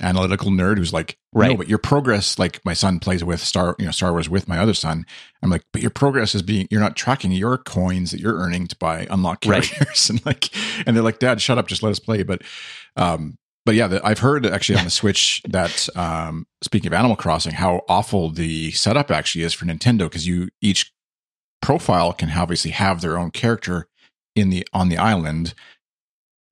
[0.00, 1.50] analytical nerd who's like, right.
[1.50, 4.48] no, but your progress, like my son plays with Star, you know, Star Wars with
[4.48, 5.06] my other son.
[5.42, 8.66] I'm like, but your progress is being, you're not tracking your coins that you're earning
[8.66, 10.10] to buy unlock characters, right.
[10.10, 10.56] and like,
[10.86, 12.22] and they're like, Dad, shut up, just let us play.
[12.22, 12.42] But,
[12.96, 17.16] um, but yeah, the, I've heard actually on the Switch that um, speaking of Animal
[17.16, 20.92] Crossing, how awful the setup actually is for Nintendo because you each
[21.60, 23.88] profile can obviously have their own character
[24.36, 25.52] in the on the island,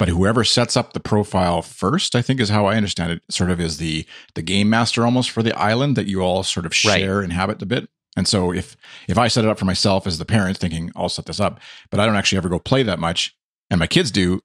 [0.05, 3.49] but whoever sets up the profile first, I think is how I understand it, sort
[3.49, 6.75] of is the the game master almost for the island that you all sort of
[6.75, 7.25] share right.
[7.25, 7.89] inhabit a bit.
[8.15, 8.77] And so if
[9.09, 11.59] if I set it up for myself as the parent, thinking I'll set this up,
[11.91, 13.35] but I don't actually ever go play that much,
[13.71, 14.43] and my kids do,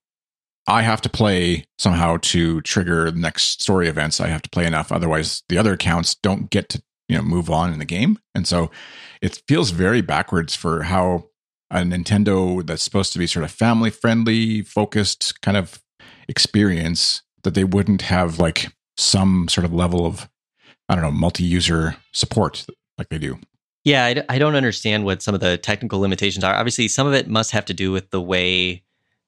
[0.66, 4.22] I have to play somehow to trigger the next story events.
[4.22, 7.50] I have to play enough, otherwise the other accounts don't get to you know move
[7.50, 8.18] on in the game.
[8.34, 8.72] And so
[9.22, 11.29] it feels very backwards for how
[11.72, 15.82] a Nintendo that's supposed to be sort of family friendly, focused kind of
[16.28, 20.30] experience that they wouldn't have like some sort of level of
[20.88, 22.66] I don't know multi user support
[22.98, 23.40] like they do.
[23.86, 26.54] Yeah, I, I don't understand what some of the technical limitations are.
[26.54, 28.84] Obviously, some of it must have to do with the way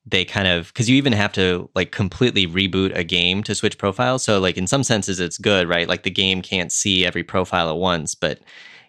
[0.06, 3.78] they kind of because you even have to like completely reboot a game to switch
[3.78, 4.24] profiles.
[4.24, 5.88] So like in some senses it's good, right?
[5.88, 8.40] Like the game can't see every profile at once, but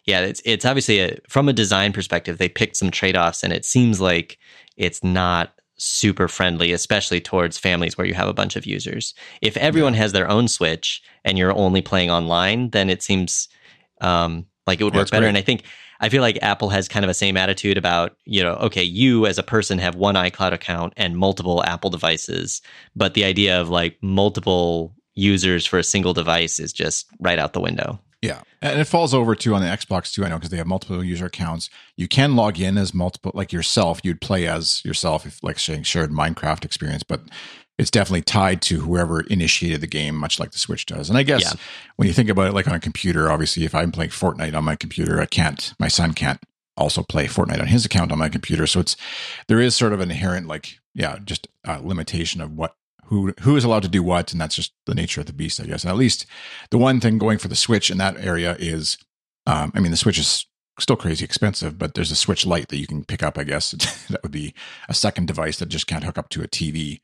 [0.04, 3.52] yeah, it's it's obviously a, from a design perspective they picked some trade offs, and
[3.52, 4.38] it seems like
[4.76, 9.14] it's not super friendly, especially towards families where you have a bunch of users.
[9.40, 13.48] If everyone has their own Switch and you're only playing online, then it seems
[14.00, 15.22] um, like it would work better.
[15.22, 15.28] Great.
[15.28, 15.64] And I think
[16.00, 19.26] I feel like Apple has kind of a same attitude about, you know, okay, you
[19.26, 22.60] as a person have one iCloud account and multiple Apple devices,
[22.94, 27.52] but the idea of like multiple users for a single device is just right out
[27.52, 28.00] the window.
[28.22, 28.42] Yeah.
[28.60, 31.02] And it falls over too on the Xbox too, I know, because they have multiple
[31.02, 31.68] user accounts.
[31.96, 35.82] You can log in as multiple, like yourself, you'd play as yourself if, like, saying
[35.82, 37.22] shared Minecraft experience, but
[37.78, 41.08] it's definitely tied to whoever initiated the game, much like the Switch does.
[41.08, 41.60] And I guess yeah.
[41.96, 44.62] when you think about it, like on a computer, obviously, if I'm playing Fortnite on
[44.62, 46.38] my computer, I can't, my son can't
[46.76, 48.68] also play Fortnite on his account on my computer.
[48.68, 48.96] So it's,
[49.48, 53.56] there is sort of an inherent, like, yeah, just a limitation of what, who, who
[53.56, 54.32] is allowed to do what.
[54.32, 55.84] And that's just the nature of the beast, I guess.
[55.84, 56.26] And at least
[56.70, 58.98] the one thing going for the Switch in that area is,
[59.46, 60.46] um, I mean, the Switch is
[60.78, 63.38] still crazy expensive, but there's a Switch Lite that you can pick up.
[63.38, 63.70] I guess
[64.10, 64.54] that would be
[64.88, 67.00] a second device that just can't hook up to a TV.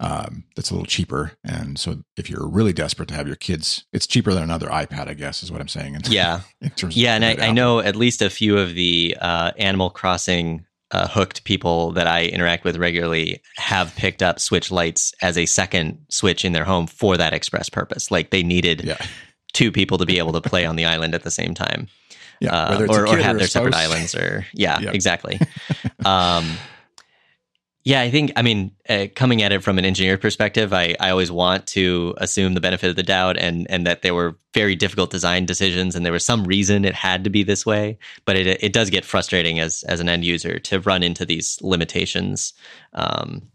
[0.00, 3.84] Um, that's a little cheaper, and so if you're really desperate to have your kids,
[3.92, 5.08] it's cheaper than another iPad.
[5.08, 5.94] I guess is what I'm saying.
[5.94, 9.52] In, yeah, in yeah, and I, I, know at least a few of the uh,
[9.58, 10.66] Animal Crossing.
[10.92, 15.46] Uh, hooked people that I interact with regularly have picked up Switch Lites as a
[15.46, 18.10] second Switch in their home for that express purpose.
[18.10, 18.98] Like they needed yeah.
[19.54, 21.88] two people to be able to play on the island at the same time
[22.42, 24.94] yeah, uh, or, or have or their separate islands, or yeah, yep.
[24.94, 25.38] exactly.
[26.04, 26.50] um,
[27.84, 31.10] yeah, I think I mean uh, coming at it from an engineer perspective, I, I
[31.10, 34.76] always want to assume the benefit of the doubt and and that there were very
[34.76, 37.98] difficult design decisions and there was some reason it had to be this way.
[38.24, 41.58] But it it does get frustrating as as an end user to run into these
[41.60, 42.52] limitations.
[42.92, 43.50] Um,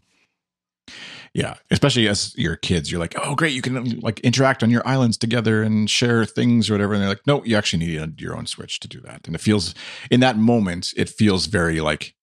[1.34, 4.86] yeah, especially as your kids, you're like, oh, great, you can like interact on your
[4.86, 6.94] islands together and share things or whatever.
[6.94, 9.26] And they're like, no, you actually need your own Switch to do that.
[9.26, 9.74] And it feels
[10.10, 12.14] in that moment, it feels very like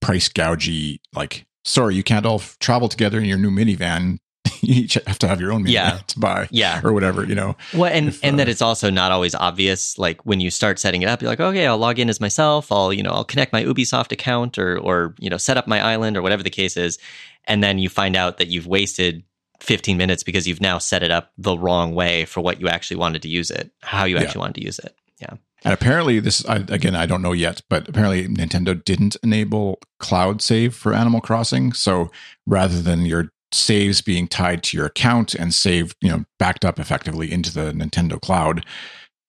[0.00, 1.00] price gougey.
[1.14, 4.18] Like, sorry, you can't all travel together in your new minivan.
[4.62, 5.98] you each have to have your own media Yeah.
[6.06, 6.80] to buy Yeah.
[6.82, 7.24] or whatever.
[7.24, 9.98] You know, Well, and If, and that uh, it's also not always obvious.
[9.98, 12.72] Like when you start setting it up, you're like, okay, I'll log in as myself.
[12.72, 15.80] I'll you know I'll connect my Ubisoft account or or you know set up my
[15.80, 16.98] island or whatever the case is,
[17.44, 19.22] and then you find out that you've wasted
[19.60, 22.96] 15 minutes because you've now set it up the wrong way for what you actually
[22.96, 24.22] wanted to use it, how you Yeah.
[24.22, 24.94] actually wanted to use it.
[25.20, 25.34] Yeah.
[25.62, 30.40] And apparently, this I, again, I don't know yet, but apparently, Nintendo didn't enable cloud
[30.40, 31.72] save for Animal Crossing.
[31.72, 32.10] So
[32.46, 36.78] rather than your saves being tied to your account and saved, you know, backed up
[36.78, 38.64] effectively into the Nintendo cloud,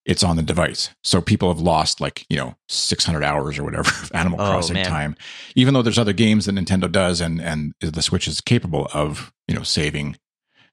[0.06, 0.89] it's on the device.
[1.04, 4.76] So people have lost like, you know, 600 hours or whatever of Animal Oh, Crossing
[4.76, 4.86] man.
[4.86, 5.15] time,
[5.56, 9.32] even though there's other games that Nintendo does and, and the Switch is capable of,
[9.48, 10.17] you know, saving.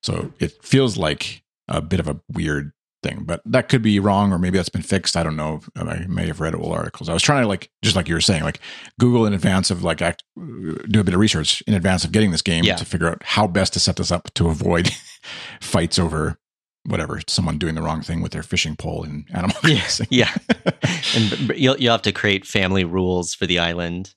[0.03, 4.33] So it feels like a bit of a weird thing, but that could be wrong,
[4.33, 5.17] or maybe that's been fixed.
[5.17, 5.61] I don't know.
[5.77, 7.09] I may have read old articles.
[7.09, 8.61] I was trying to like, just like you were saying, like
[8.99, 12.31] Google in advance of like act, do a bit of research in advance of getting
[12.33, 12.77] this game Yeah.
[12.77, 14.91] to figure out how best to set this up to avoid
[15.61, 16.39] fights over
[16.85, 19.81] whatever someone doing the wrong thing with their fishing pole in Animal Yeah.
[19.81, 20.07] Crossing.
[20.11, 20.35] Yeah.
[21.15, 24.15] and you'll you'll have to create family rules for the island.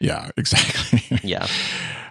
[0.00, 1.18] yeah, exactly.
[1.22, 1.46] Yeah.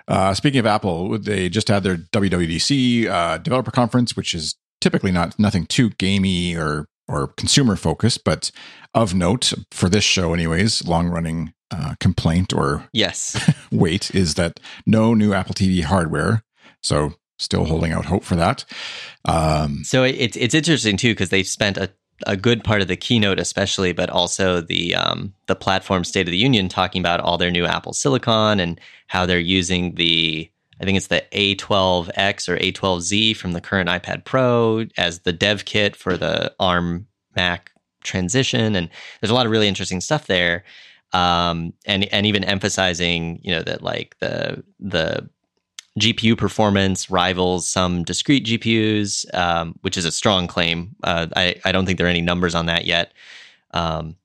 [0.08, 5.12] Uh, speaking of Apple, they just had their WWDC uh, developer conference, which is typically
[5.12, 8.52] not nothing too gamey or or consumer focused, but
[8.94, 10.86] of note for this show, anyways.
[10.86, 13.40] Long running uh, complaint or Yes.
[13.72, 16.44] wait is that no new Apple TV hardware.
[16.82, 18.66] So still holding out hope for that.
[19.26, 21.90] Um, So it's it's interesting too because they've spent a,
[22.26, 26.32] a good part of the keynote, especially, but also the um, the platform State of
[26.32, 30.86] the Union, talking about all their new Apple Silicon and how they're using the I
[30.86, 35.96] think it's the A12X or A12Z from the current iPad Pro as the dev kit
[35.96, 37.72] for the ARM Mac
[38.04, 40.63] transition, and there's a lot of really interesting stuff there.
[41.13, 45.30] Um, and and even emphasizing, you know, that like the the
[46.00, 50.96] GPU performance rivals some discrete GPUs, um, which is a strong claim.
[51.04, 53.13] Uh, I, I don't think there are any numbers on that yet.
[53.74, 54.16] Um,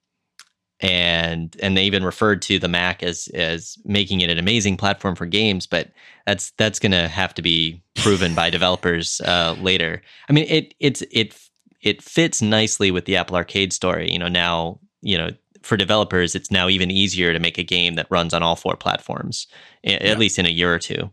[0.82, 5.14] and and they even referred to the Mac as as making it an amazing platform
[5.14, 5.92] for games, but
[6.26, 10.02] that's that's going to have to be proven by developers uh, later.
[10.28, 11.38] I mean, it it's it
[11.80, 14.10] it fits nicely with the Apple Arcade story.
[14.10, 15.30] You know, now you know
[15.62, 18.76] for developers, it's now even easier to make a game that runs on all four
[18.76, 19.46] platforms,
[19.84, 20.14] at Yeah.
[20.14, 21.10] least in a year or two.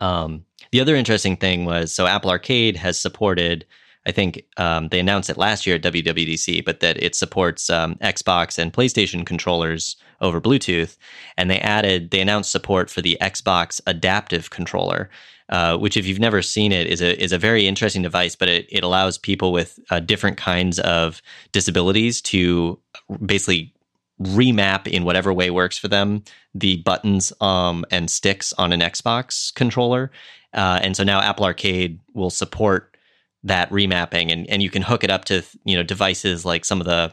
[0.00, 3.64] Um, the other interesting thing was so Apple Arcade has supported.
[4.08, 7.96] I think um, they announced it last year at WWDC, but that it supports um,
[7.96, 10.96] Xbox and PlayStation controllers over Bluetooth,
[11.36, 15.10] and they added they announced support for the Xbox Adaptive Controller,
[15.50, 18.48] uh, which if you've never seen it is a is a very interesting device, but
[18.48, 21.20] it it allows people with uh, different kinds of
[21.52, 22.78] disabilities to
[23.26, 23.74] basically
[24.22, 29.54] remap in whatever way works for them the buttons um, and sticks on an Xbox
[29.54, 30.10] controller.
[30.54, 32.96] Uh, and so now Apple Arcade will support
[33.44, 36.80] that remapping and, and you can hook it up to you know devices like some
[36.80, 37.12] of the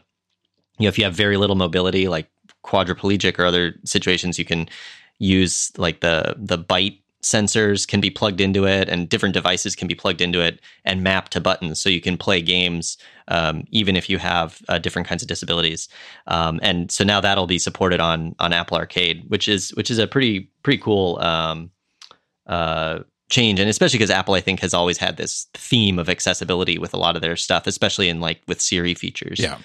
[0.80, 2.30] you know if you have very little mobility like
[2.64, 4.68] quadriplegic or other situations you can
[5.20, 9.88] use like the the bite sensors can be plugged into it and different devices can
[9.88, 11.82] be plugged into it and map to buttons.
[11.82, 15.90] So you can play games um, even if you have uh, different kinds of disabilities.
[16.28, 19.98] Um, and so now that'll be supported on on apple arcade which is which is
[19.98, 21.72] a pretty pretty cool um,
[22.46, 26.78] uh, change and especially because apple i think has always had this theme of accessibility
[26.78, 29.58] with a lot of their stuff especially in like with siri features Yeah.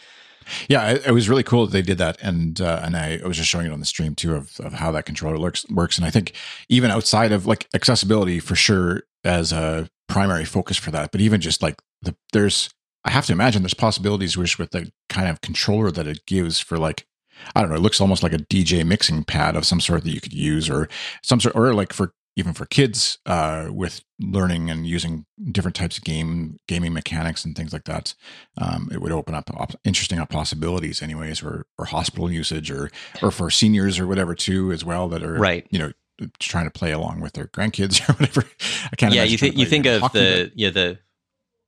[0.68, 3.36] Yeah, it, it was really cool that they did that, and uh, and I, was
[3.36, 6.04] just showing it on the stream too of, of how that controller looks works, and
[6.04, 6.32] I think
[6.68, 11.40] even outside of like accessibility for sure as a primary focus for that, but even
[11.40, 12.70] just like the there's
[13.04, 16.58] I have to imagine there's possibilities which with the kind of controller that it gives
[16.58, 17.06] for like
[17.54, 20.12] I don't know, it looks almost like a DJ mixing pad of some sort that
[20.12, 20.88] you could use, or
[21.22, 25.96] some sort, or like for even for kids uh, with learning and using different types
[25.98, 28.14] of game gaming mechanics and things like that.
[28.58, 32.90] Um, it would open up op- interesting possibilities, anyways, or or hospital usage, or
[33.22, 35.66] or for seniors or whatever too, as well that are Right.
[35.70, 35.92] You know,
[36.38, 38.44] trying to play along with their grandkids or whatever.
[38.92, 39.14] I can't.
[39.14, 40.98] yeah you to you think of the yeah the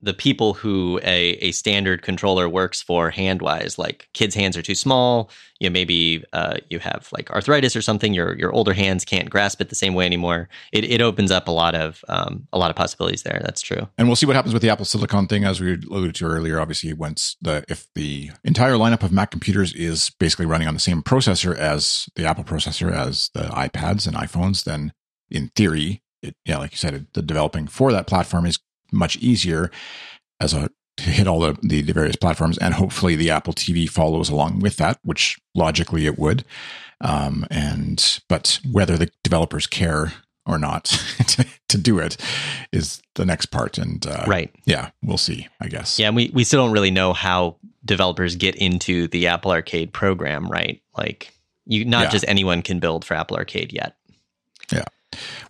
[0.03, 4.63] the people who a, a standard controller works for hand wise like kids hands are
[4.63, 8.73] too small you know maybe uh, you have like arthritis or something your your older
[8.73, 12.05] hands can't grasp it the same way anymore it, it opens up a lot of
[12.09, 14.71] um, a lot of possibilities there that's true And we'll see what happens with the
[14.71, 16.61] Apple Silicon thing, as we alluded to earlier.
[16.61, 20.81] Obviously, once the if the entire lineup of Mac computers is basically running on the
[20.81, 24.93] same processor as the Apple processor as the iPads and iPhones, then
[25.31, 28.59] in theory, it, yeah, like you said, it, the developing for that platform is
[28.93, 29.71] much easier
[30.41, 33.89] as a to hit all the, the the various platforms, and hopefully the Apple TV
[33.89, 36.45] follows along with that, which logically it would.
[37.01, 40.13] Um, and but whether the developers care
[40.47, 40.85] or not
[41.27, 42.17] to, to, do it
[42.73, 43.79] is the next part.
[43.79, 45.49] And uh, right, yeah, we'll see.
[45.61, 45.99] I guess.
[45.99, 50.47] Yeah, we we still don't really know how developers get into the Apple Arcade program,
[50.49, 50.81] right?
[50.97, 51.33] Like,
[51.65, 52.11] you not yeah.
[52.11, 53.97] just anyone can build for Apple Arcade yet.
[54.71, 54.85] Yeah.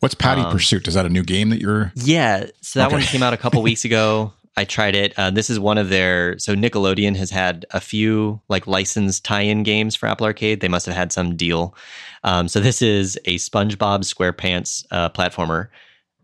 [0.01, 0.89] What's Patty um, Pursuit?
[0.89, 1.93] Is that a new game that you're?
[1.97, 2.97] Yeah, so that okay.
[2.97, 4.33] one came out a couple weeks ago.
[4.57, 5.15] I tried it.
[5.17, 6.39] Uh, this is one of their.
[6.39, 10.61] So Nickelodeon has had a few like licensed tie-in games for Apple Arcade.
[10.61, 11.75] They must have had some deal.
[12.25, 15.69] Um, so this is a SpongeBob SquarePants uh, platformer.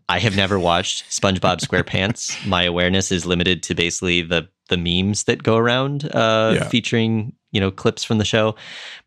[0.09, 2.45] I have never watched SpongeBob SquarePants.
[2.47, 6.67] My awareness is limited to basically the the memes that go around uh, yeah.
[6.67, 8.55] featuring you know clips from the show.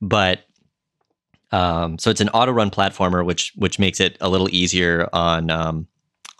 [0.00, 0.40] But
[1.52, 5.50] um, so it's an auto run platformer, which which makes it a little easier on
[5.50, 5.86] um,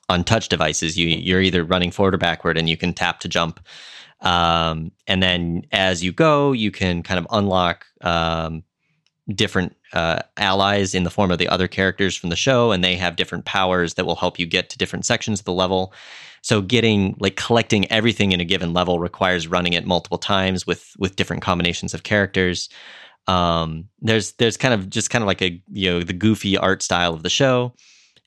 [0.09, 0.99] on touch devices.
[0.99, 3.61] You you're either running forward or backward, and you can tap to jump.
[4.21, 8.63] Um, and then as you go, you can kind of unlock um,
[9.35, 12.97] different uh, allies in the form of the other characters from the show, and they
[12.97, 15.93] have different powers that will help you get to different sections of the level.
[16.41, 20.95] So getting like collecting everything in a given level requires running it multiple times with
[20.99, 22.69] with different combinations of characters.
[23.27, 26.83] Um, there's there's kind of just kind of like a you know the goofy art
[26.83, 27.75] style of the show.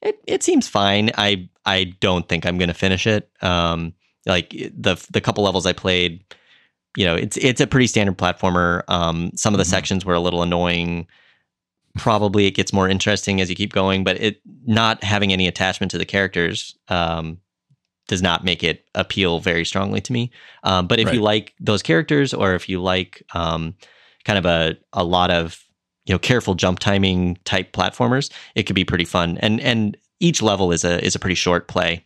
[0.02, 1.12] It it seems fine.
[1.18, 3.30] I I don't think I'm going to finish it.
[3.41, 3.93] Um,
[4.26, 6.24] like the the couple levels I played,
[6.96, 8.84] you know, it's it's a pretty standard platformer.
[8.88, 9.72] Um, some of the mm-hmm.
[9.72, 11.08] sections were a little annoying.
[11.98, 15.91] Probably it gets more interesting as you keep going, but it not having any attachment
[15.91, 17.39] to the characters um,
[18.08, 20.32] does not make it appeal very strongly to me.
[20.64, 21.16] Um, but if right.
[21.16, 23.76] you like those characters, or if you like um,
[24.26, 25.63] kind of a a lot of
[26.05, 29.38] you know careful jump timing type platformers, it could be pretty fun.
[29.38, 32.05] And and each level is a is a pretty short play,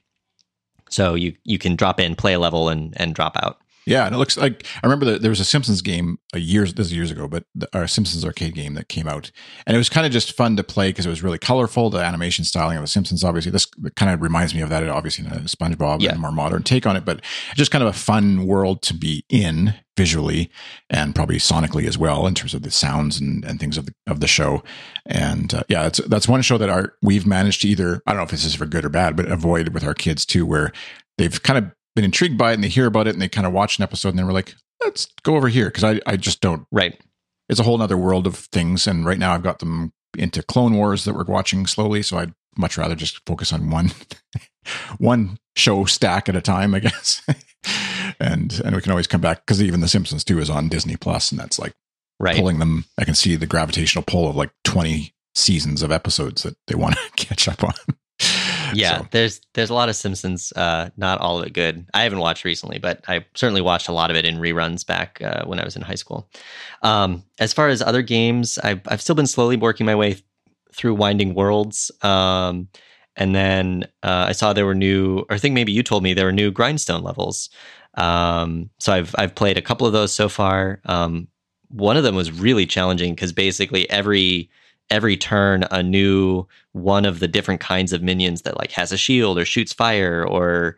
[0.89, 3.61] so you you can drop in, play a level, and and drop out.
[3.85, 6.73] Yeah, and it looks like I remember that there was a Simpsons game a years
[6.73, 9.31] this is years ago, but the, our Simpsons arcade game that came out,
[9.65, 11.89] and it was kind of just fun to play because it was really colorful.
[11.89, 13.65] The animation styling of the Simpsons, obviously, this
[13.95, 14.87] kind of reminds me of that.
[14.87, 16.11] Obviously, in a SpongeBob yeah.
[16.11, 17.21] and more modern take on it, but
[17.55, 20.49] just kind of a fun world to be in visually
[20.89, 23.93] and probably sonically as well in terms of the sounds and, and things of the
[24.07, 24.63] of the show.
[25.05, 28.17] And uh, yeah, that's that's one show that our we've managed to either I don't
[28.17, 30.71] know if this is for good or bad, but avoid with our kids too, where
[31.17, 33.47] they've kind of been intrigued by it and they hear about it and they kind
[33.47, 36.17] of watch an episode and then we're like, let's go over here because I, I
[36.17, 36.65] just don't.
[36.71, 36.99] Right.
[37.49, 38.87] It's a whole other world of things.
[38.87, 42.01] And right now I've got them into Clone Wars that we're watching slowly.
[42.03, 43.91] So I'd much rather just focus on one
[44.97, 47.21] one show stack at a time, I guess.
[48.19, 50.95] and and we can always come back because even The Simpsons too is on Disney
[50.95, 51.73] Plus, and that's like
[52.19, 52.35] right.
[52.35, 52.85] pulling them.
[52.97, 56.95] I can see the gravitational pull of like twenty seasons of episodes that they want
[56.95, 57.73] to catch up on
[58.73, 59.07] yeah, so.
[59.11, 60.51] there's there's a lot of Simpsons.
[60.55, 61.85] Uh, not all of it good.
[61.93, 65.21] I haven't watched recently, but I certainly watched a lot of it in reruns back
[65.21, 66.29] uh, when I was in high school.
[66.81, 70.17] Um, as far as other games, I've I've still been slowly working my way
[70.73, 71.91] through Winding Worlds.
[72.01, 72.69] Um,
[73.15, 76.13] and then uh, I saw there were new, or I think maybe you told me
[76.13, 77.49] there were new Grindstone levels.
[77.95, 80.81] Um, so I've I've played a couple of those so far.
[80.85, 81.27] Um,
[81.69, 84.49] one of them was really challenging because basically every
[84.89, 88.97] every turn a new one of the different kinds of minions that like has a
[88.97, 90.77] shield or shoots fire or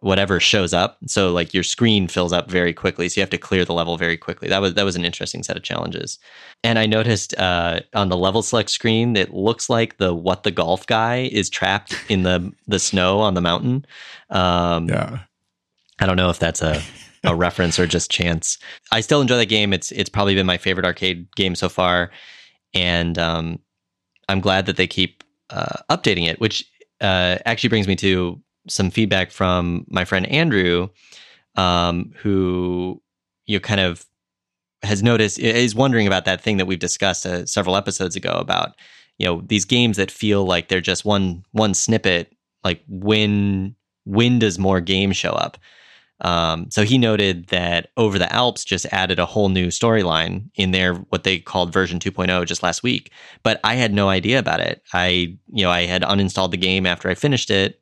[0.00, 0.96] whatever shows up.
[1.06, 3.08] So like your screen fills up very quickly.
[3.08, 4.48] So you have to clear the level very quickly.
[4.48, 6.18] That was that was an interesting set of challenges.
[6.64, 10.50] And I noticed uh, on the level select screen, it looks like the what the
[10.50, 13.84] golf guy is trapped in the the snow on the mountain.
[14.30, 15.20] Um, yeah.
[15.98, 16.82] I don't know if that's a
[17.24, 18.58] a reference or just chance.
[18.92, 19.72] I still enjoy the game.
[19.74, 22.10] It's it's probably been my favorite arcade game so far
[22.74, 23.58] and um,
[24.28, 26.40] I'm glad that they keep uh, updating it.
[26.40, 26.64] Which
[27.00, 30.88] uh, actually brings me to some feedback from my friend Andrew,
[31.56, 33.02] um, who
[33.46, 34.06] you kind of
[34.82, 38.74] has noticed is wondering about that thing that we've discussed uh, several episodes ago about
[39.18, 42.34] you know these games that feel like they're just one one snippet.
[42.64, 45.58] Like when when does more game show up?
[46.22, 50.70] Um, so he noted that Over the Alps just added a whole new storyline in
[50.70, 53.12] their what they called version 2.0 just last week.
[53.42, 54.82] But I had no idea about it.
[54.92, 57.80] I, you know, I had uninstalled the game after I finished it,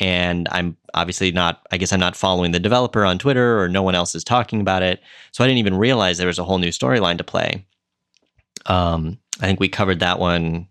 [0.00, 1.66] and I'm obviously not.
[1.70, 4.60] I guess I'm not following the developer on Twitter, or no one else is talking
[4.60, 5.00] about it.
[5.32, 7.66] So I didn't even realize there was a whole new storyline to play.
[8.66, 10.68] Um, I think we covered that one.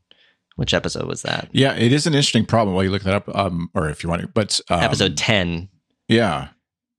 [0.56, 1.50] Which episode was that?
[1.52, 2.76] Yeah, it is an interesting problem.
[2.76, 5.70] While you look that up, um, or if you want to, but um, episode ten.
[6.08, 6.50] Yeah,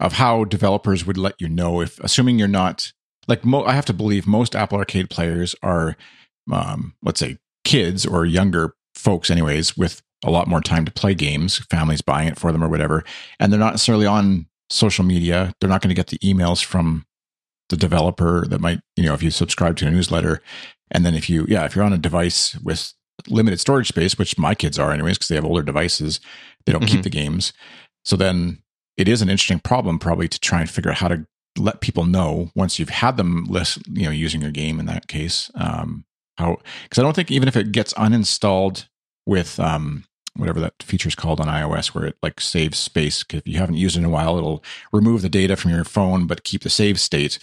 [0.00, 2.92] of how developers would let you know if, assuming you're not
[3.28, 5.96] like, mo- I have to believe most Apple Arcade players are,
[6.52, 11.14] um, let's say, kids or younger folks, anyways, with a lot more time to play
[11.14, 13.04] games, families buying it for them or whatever,
[13.38, 15.52] and they're not necessarily on social media.
[15.60, 17.04] They're not going to get the emails from
[17.68, 20.42] the developer that might, you know, if you subscribe to a newsletter,
[20.90, 22.92] and then if you, yeah, if you're on a device with
[23.28, 26.20] limited storage space, which my kids are anyways, because they have older devices.
[26.66, 27.04] They don't keep Mhm.
[27.04, 27.52] the games.
[28.04, 28.58] So then
[28.96, 31.26] it is an interesting problem probably to try and figure out how to
[31.58, 35.06] let people know once you've had them list, you know, using your game in that
[35.08, 35.50] case.
[35.54, 36.04] Um,
[36.38, 38.86] how because I don't think even if it gets uninstalled
[39.26, 40.04] with um
[40.36, 43.22] whatever that feature is called on iOS where it like saves space.
[43.22, 45.84] 'cause If you haven't used it in a while, it'll remove the data from your
[45.84, 47.38] phone but keep the save state.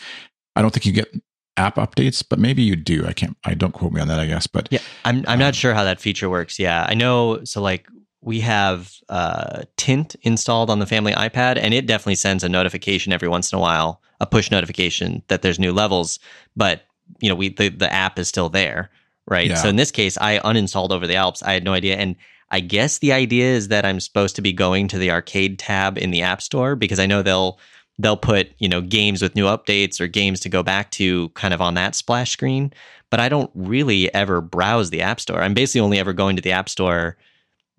[0.57, 1.13] I don't think you get
[1.55, 3.05] app updates, but maybe you do.
[3.07, 3.37] I can't.
[3.45, 4.19] I don't quote me on that.
[4.19, 6.59] I guess, but Yeah, I'm I'm Um, not sure how that feature works.
[6.59, 7.45] Yeah, I know.
[7.45, 7.87] So like
[8.22, 13.11] we have uh, Tint installed on the family iPad, and it definitely sends a notification
[13.11, 16.19] every once in a while, a push notification that there's new levels.
[16.55, 16.84] But
[17.19, 18.91] you know, we the the app is still there,
[19.28, 19.49] right?
[19.49, 19.55] Yeah.
[19.55, 21.41] So in this case, I uninstalled over the Alps.
[21.43, 22.15] I had no idea, and
[22.51, 25.97] I guess the idea is that I'm supposed to be going to the arcade tab
[25.97, 27.59] in the App Store because I know they'll
[27.97, 31.53] they'll put you know games with new updates or games to go back to kind
[31.53, 32.74] of on that splash screen
[33.09, 36.41] but i don't really ever browse the app store i'm basically only ever going to
[36.41, 37.17] the app store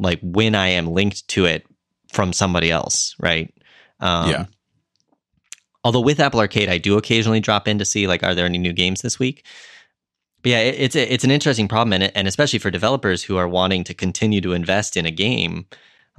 [0.03, 1.65] like when i am linked to it
[2.13, 3.53] from somebody else right
[4.01, 4.45] um, Yeah.
[5.85, 8.59] although with apple arcade i do occasionally drop in to see like are there any
[8.59, 9.45] new games this week
[10.43, 13.37] but yeah it, it's a, it's an interesting problem and, and especially for developers who
[13.37, 15.67] are wanting to continue to invest in a game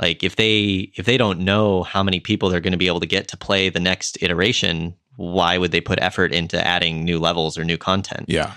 [0.02, 3.00] like if they if they don't know how many people they're going to be able
[3.00, 7.20] to get to play the next iteration why would they put effort into adding new
[7.20, 8.54] levels or new content Yeah.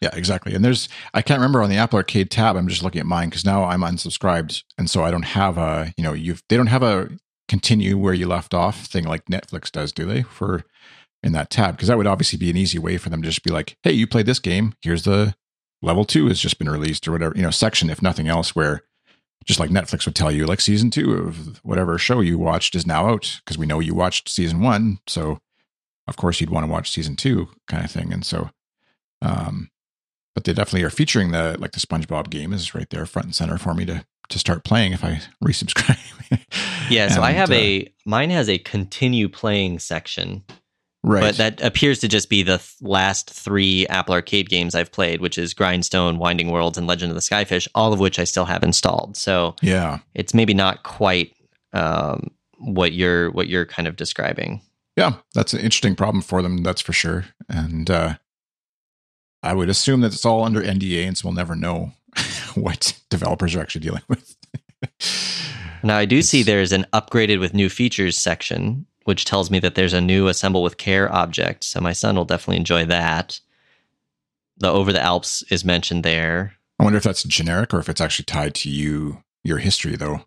[0.00, 0.54] Yeah, exactly.
[0.54, 2.56] And there's I can't remember on the Apple Arcade tab.
[2.56, 5.92] I'm just looking at mine because now I'm unsubscribed, and so I don't have a
[5.96, 7.10] you know you've they don't have a
[7.48, 10.22] continue where you left off thing like Netflix does, do they?
[10.22, 10.64] For
[11.24, 13.42] in that tab because that would obviously be an easy way for them to just
[13.42, 14.74] be like, hey, you played this game.
[14.82, 15.34] Here's the
[15.82, 18.82] level two has just been released or whatever you know section if nothing else where
[19.44, 22.86] just like Netflix would tell you like season two of whatever show you watched is
[22.86, 25.40] now out because we know you watched season one, so
[26.06, 28.50] of course you'd want to watch season two kind of thing, and so.
[29.20, 29.70] Um,
[30.38, 33.34] but they definitely are featuring the like the SpongeBob game is right there front and
[33.34, 35.98] center for me to to start playing if I resubscribe.
[36.90, 40.44] yeah so i have uh, a mine has a continue playing section
[41.02, 44.92] right, but that appears to just be the th- last three apple arcade games i've
[44.92, 48.24] played which is grindstone winding worlds and legend of the skyfish all of which i
[48.24, 51.34] still have installed so yeah, it's maybe not quite
[51.72, 54.60] um, what you're what you're kind of describing
[54.98, 57.26] yeah, that's an interesting problem for them, that's for sure.
[57.48, 58.16] And uh,
[59.42, 61.92] I would assume that it's all under NDA, and so we'll never know
[62.54, 64.36] what developers are actually dealing with.
[65.82, 69.74] Now, I do see there's an upgraded with new features section, which tells me that
[69.74, 71.64] there's a new assemble with care object.
[71.64, 73.40] So my son will definitely enjoy that.
[74.58, 76.54] The over the Alps is mentioned there.
[76.80, 80.26] I wonder if that's generic or if it's actually tied to you your history though,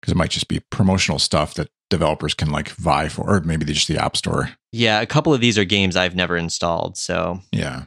[0.00, 3.64] because it might just be promotional stuff that developers can like vie for, or maybe
[3.64, 6.96] just the App Store Yeah, a couple of these are games I've never installed.
[6.96, 7.84] So Yeah.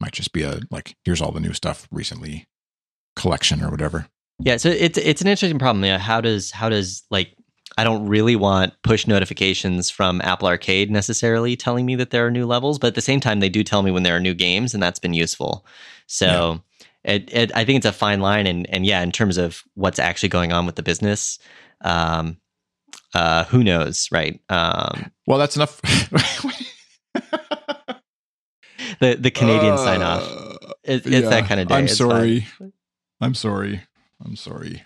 [0.00, 2.46] Might just be a like here's all the new stuff recently
[3.16, 4.08] collection or whatever.
[4.40, 5.84] yeah, so it's it's an interesting problem.
[5.84, 7.34] Yeah, how does how does like
[7.78, 12.30] I don't really want push notifications from Apple Arcade necessarily telling me that there are
[12.30, 14.34] new levels, but at the same time, they do tell me when there are new
[14.34, 15.64] games, and that's been useful.
[16.06, 16.60] So
[17.04, 19.98] it, it, I think it's a fine line, and and yeah, in terms of what's
[19.98, 21.38] actually going on with the business,
[21.82, 22.38] um,
[23.14, 24.40] uh, who knows, right?
[24.48, 25.80] Um, Well, that's enough.
[29.00, 31.74] the the Canadian sign off, Uh, it, it's that kind of day.
[31.74, 32.46] I'm sorry.
[33.20, 33.82] I'm sorry.
[34.24, 34.82] I'm sorry.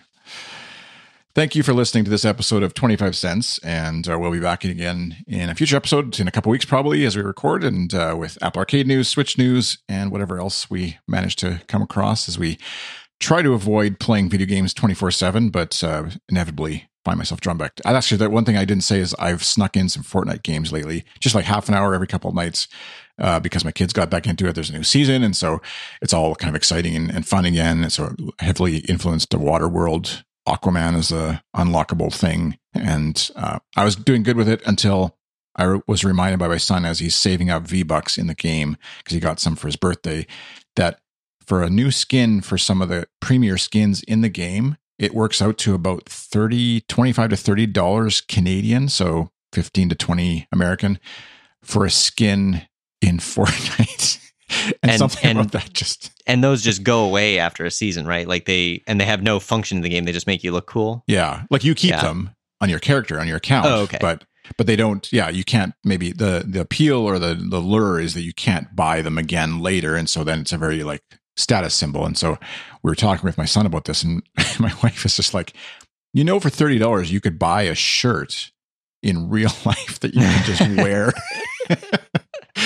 [1.35, 3.59] Thank you for listening to this episode of 25 Cents.
[3.59, 7.05] And uh, we'll be back again in a future episode in a couple weeks, probably,
[7.05, 10.97] as we record, and uh, with Apple Arcade news, Switch news, and whatever else we
[11.07, 12.57] manage to come across as we
[13.19, 17.73] try to avoid playing video games 24 7, but uh, inevitably find myself drawn back.
[17.85, 20.71] And actually, that one thing I didn't say is I've snuck in some Fortnite games
[20.71, 22.67] lately, just like half an hour every couple of nights.
[23.19, 25.61] Uh, because my kids got back into it, there's a new season, and so
[26.01, 27.87] it's all kind of exciting and, and fun again.
[27.89, 30.23] Sort of heavily influenced the water world.
[30.49, 35.15] Aquaman is a unlockable thing, and uh, I was doing good with it until
[35.55, 38.77] I was reminded by my son as he's saving up V bucks in the game
[38.99, 40.25] because he got some for his birthday
[40.75, 40.99] that
[41.45, 45.41] for a new skin for some of the premier skins in the game, it works
[45.41, 50.99] out to about 30, 25 to 30 dollars Canadian, so 15 to 20 American
[51.63, 52.67] for a skin
[53.01, 54.28] in Fortnite.
[54.83, 58.05] and, And- something and- about that just and those just go away after a season,
[58.05, 58.27] right?
[58.27, 60.67] Like they and they have no function in the game; they just make you look
[60.67, 61.03] cool.
[61.07, 62.01] Yeah, like you keep Yeah.
[62.01, 62.31] them
[62.61, 63.65] on your character on your account.
[63.65, 63.97] Oh, okay.
[63.99, 64.25] But
[64.57, 65.11] but they don't.
[65.11, 65.73] Yeah, you can't.
[65.83, 69.59] Maybe the the appeal or the the lure is that you can't buy them again
[69.59, 71.01] later, and so then it's a very like
[71.37, 72.05] status symbol.
[72.05, 72.37] And so
[72.83, 74.21] we were talking with my son about this, and
[74.59, 75.53] my wife is just like,
[76.13, 78.51] you know, for thirty dollars you could buy a shirt
[79.01, 81.11] in real life that you can just wear.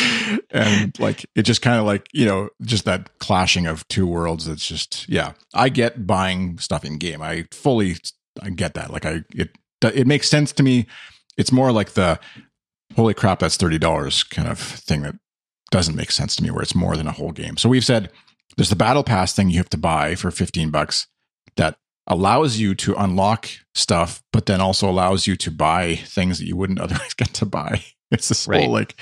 [0.52, 4.48] and like it just kind of like you know just that clashing of two worlds.
[4.48, 5.34] It's just yeah.
[5.54, 7.22] I get buying stuff in game.
[7.22, 7.98] I fully
[8.42, 8.92] I get that.
[8.92, 10.88] Like I it it makes sense to me.
[11.38, 12.20] It's more like the
[12.96, 15.16] holy crap that's thirty dollars kind of thing that
[15.72, 16.52] doesn't make sense to me.
[16.52, 17.58] Where it's more than a whole game.
[17.58, 18.12] So we've said
[18.56, 21.08] there's the battle pass thing you have to buy for fifteen bucks
[21.56, 21.78] that
[22.08, 26.56] allows you to unlock stuff, but then also allows you to buy things that you
[26.56, 27.84] wouldn't otherwise get to buy.
[28.18, 28.64] It's this Right.
[28.64, 28.96] whole like,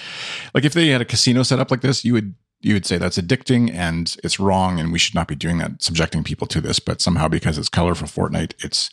[0.53, 2.97] like if they had a casino set up like this, you would you would say
[2.99, 6.62] that's addicting and it's wrong, and we should not be doing that, subjecting people to
[6.62, 6.80] this.
[6.80, 8.91] But somehow, because it's colorful Fortnite, it's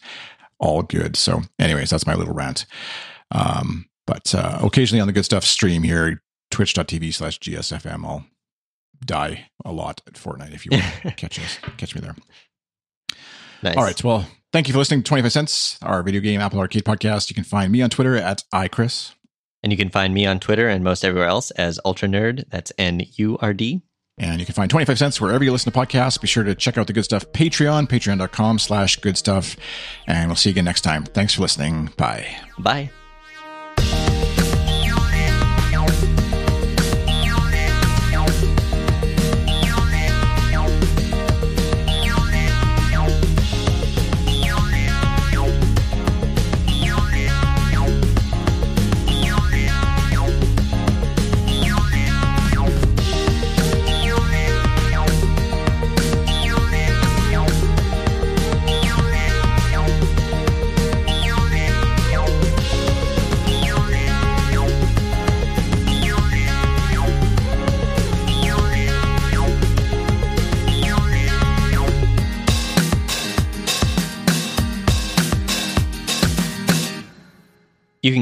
[0.58, 1.16] all good.
[1.16, 2.64] So, anyways, that's my little rant.
[3.30, 8.24] Um, but uh, occasionally on the good stuff stream here, twitch.tv slash gsfm, I'll
[9.04, 12.16] die a lot at Fortnite if you want to catch us, catch me there.
[13.62, 13.76] Nice.
[13.76, 14.02] All right.
[14.02, 17.28] Well, thank you for listening to 25 Cents, our video game Apple Arcade podcast.
[17.28, 19.14] You can find me on Twitter at iChris.
[19.62, 22.44] And you can find me on Twitter and most everywhere else as Ultra Nurd.
[22.50, 23.82] That's N U R D.
[24.20, 26.20] And you can find 25 cents wherever you listen to podcasts.
[26.20, 29.56] Be sure to check out the good stuff Patreon, patreon.com slash good stuff.
[30.06, 31.04] And we'll see you again next time.
[31.04, 31.90] Thanks for listening.
[31.96, 32.26] Bye.
[32.59, 32.90] Bye.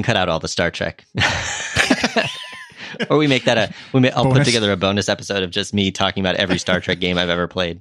[0.06, 1.04] Cut out all the Star Trek.
[3.10, 5.74] or we make that a we may, I'll put together a bonus episode of just
[5.74, 7.80] me talking about every Star Trek game I've ever played.